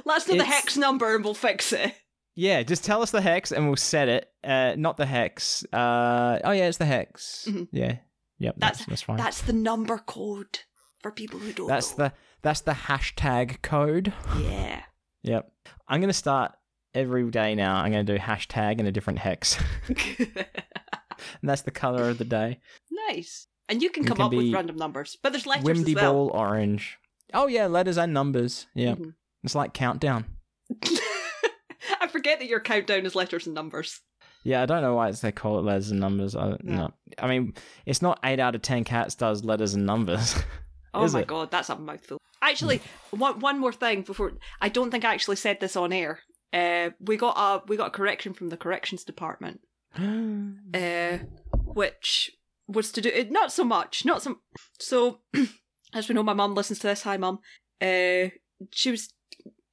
[0.04, 1.94] let us know the hex number and we'll fix it.
[2.36, 4.30] Yeah, just tell us the hex and we'll set it.
[4.44, 5.64] Uh, not the hex.
[5.72, 7.46] Uh, oh yeah, it's the hex.
[7.48, 7.66] Mhm.
[7.72, 7.96] Yeah,
[8.38, 8.54] yep.
[8.58, 9.16] That's- That's that's fine.
[9.16, 10.60] That's the number code
[11.06, 12.04] for people who don't That's know.
[12.06, 14.12] the that's the hashtag code.
[14.40, 14.82] Yeah.
[15.22, 15.50] Yep.
[15.88, 16.52] I'm gonna start
[16.94, 17.76] every day now.
[17.76, 20.28] I'm gonna do hashtag and a different hex, and
[21.42, 22.60] that's the color of the day.
[23.08, 23.46] nice.
[23.68, 26.12] And you can come can up with random numbers, but there's letters Windy as well.
[26.28, 26.98] ball orange.
[27.34, 28.66] Oh yeah, letters and numbers.
[28.74, 29.14] Yeah, Mhm.
[29.42, 30.24] it's like countdown.
[32.00, 34.00] I forget that your countdown is letters and numbers.
[34.44, 36.36] Yeah, I don't know why it's, they call it letters and numbers.
[36.36, 36.56] I, Yeah.
[36.62, 36.90] no.
[37.18, 37.54] I mean,
[37.84, 40.36] it's not eight out of ten cats does letters and numbers.
[40.96, 41.26] Oh Is my it?
[41.26, 42.18] god, that's a mouthful.
[42.42, 42.80] Actually,
[43.10, 46.20] one one more thing before I don't think I actually said this on air.
[46.52, 49.60] Uh, we got a we got a correction from the corrections department,
[49.98, 51.18] uh,
[51.52, 52.30] which
[52.68, 54.40] was to do it not so much, not some.
[54.78, 55.20] So,
[55.94, 57.02] as we know, my mum listens to this.
[57.02, 57.40] Hi, mum.
[57.80, 58.30] Uh,
[58.72, 59.12] she was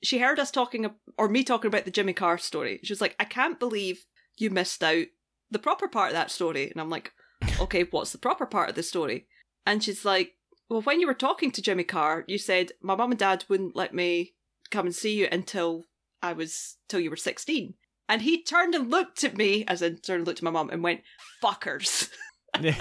[0.04, 2.80] she heard us talking or me talking about the Jimmy Carr story.
[2.84, 4.06] She was like, "I can't believe
[4.38, 5.06] you missed out
[5.52, 7.14] the proper part of that story," and I'm like,
[7.60, 9.28] "Okay, what's the proper part of the story?"
[9.66, 10.34] And she's like,
[10.74, 13.76] well, when you were talking to Jimmy Carr, you said my mum and dad wouldn't
[13.76, 14.34] let me
[14.72, 15.86] come and see you until
[16.24, 17.76] I was till you were sixteen.
[18.10, 20.72] And he turned and looked at me, as in turned and looked at my mum,
[20.72, 21.02] and went,
[21.44, 22.10] "Fuckers,"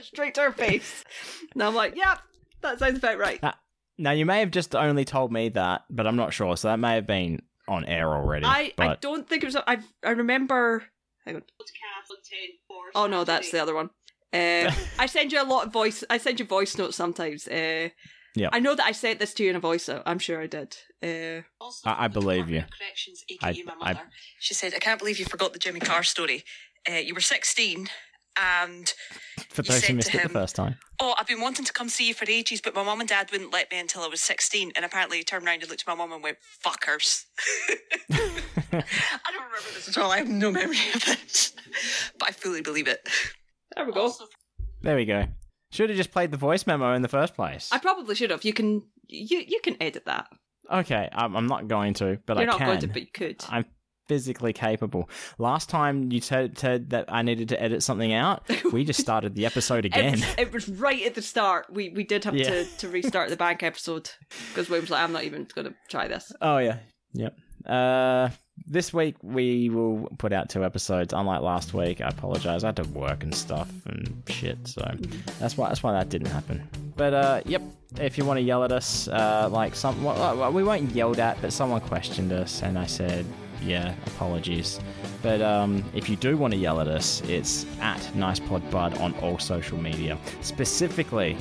[0.00, 1.04] straight to her face.
[1.52, 2.16] And I'm like, "Yeah,
[2.62, 3.38] that sounds about right."
[3.98, 6.56] now you may have just only told me that, but I'm not sure.
[6.56, 8.46] So that may have been on air already.
[8.46, 9.56] I, I don't think it was.
[9.56, 10.84] I I remember.
[11.26, 11.42] Hang on.
[12.94, 13.90] Oh no, that's the other one.
[14.32, 16.04] Uh, I send you a lot of voice.
[16.10, 17.48] I send you voice notes sometimes.
[17.48, 17.88] Uh,
[18.36, 18.50] Yep.
[18.52, 19.88] I know that I sent this to you in a voice.
[19.88, 20.02] note.
[20.06, 20.76] I'm sure I did.
[21.02, 21.42] Uh,
[21.84, 22.62] I- I believe you.
[22.78, 24.08] Corrections, I- aka my I- mother.
[24.38, 26.44] She said, "I can't believe you forgot the Jimmy Carr story.
[26.88, 27.90] Uh, you were 16,
[28.36, 28.94] and
[29.48, 31.64] for you those said who missed to it the first time, oh, I've been wanting
[31.64, 34.02] to come see you for ages, but my mum and dad wouldn't let me until
[34.04, 34.70] I was 16.
[34.76, 37.24] And apparently, he turned around and looked at my mum and went, "Fuckers."
[38.10, 38.20] I
[38.70, 40.12] don't remember this at all.
[40.12, 41.50] I have no memory of it,
[42.16, 43.08] but I fully believe it.
[43.76, 44.12] There we go.
[44.82, 45.26] there we go.
[45.72, 47.68] Should have just played the voice memo in the first place.
[47.72, 48.44] I probably should have.
[48.44, 50.26] You can you you can edit that.
[50.72, 52.58] Okay, I'm, I'm not going to, but You're I can.
[52.58, 53.44] You're not going to, but you could.
[53.48, 53.64] I'm
[54.08, 55.08] physically capable.
[55.38, 58.42] Last time you said, said that I needed to edit something out,
[58.72, 60.12] we just started the episode It again.
[60.12, 61.66] was, it was right at the start.
[61.72, 62.50] We we did have Yeah.
[62.50, 64.10] to, to restart the bank episode
[64.48, 66.32] because William was like, I'm not even going to try this.
[66.40, 66.78] oh yeah,
[67.12, 67.36] yep.
[67.66, 68.30] Uh,
[68.66, 71.12] this week we will put out two episodes.
[71.12, 72.64] Unlike last week, I apologize.
[72.64, 74.82] I had to work and stuff and shit, so
[75.38, 76.68] that's why that's why that didn't happen.
[76.96, 77.62] But uh, yep.
[77.98, 81.42] If you want to yell at us, uh, like some, well, we weren't yelled at,
[81.42, 83.26] but someone questioned us, and I said,
[83.62, 84.78] yeah, apologies.
[85.22, 89.38] But um, if you do want to yell at us, it's at NicePodBud on all
[89.38, 90.18] social media.
[90.40, 91.36] Specifically,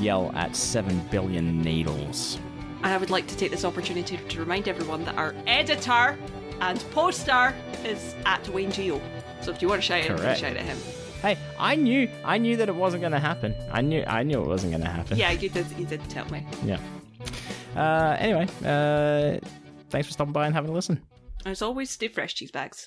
[0.00, 2.38] yell at 7 billion needles.
[2.82, 6.18] And I would like to take this opportunity to remind everyone that our editor
[6.60, 9.00] and poster is at Wayne Geo.
[9.42, 10.78] So if you want to shout at him, shout at him.
[11.20, 13.54] Hey, I knew, I knew that it wasn't going to happen.
[13.72, 15.16] I knew, I knew it wasn't going to happen.
[15.16, 15.66] Yeah, you did.
[15.78, 16.46] You did tell me.
[16.64, 16.78] Yeah.
[17.74, 19.38] Uh, anyway, uh,
[19.88, 21.02] thanks for stopping by and having a listen.
[21.46, 22.86] As always, stay fresh, cheese bags.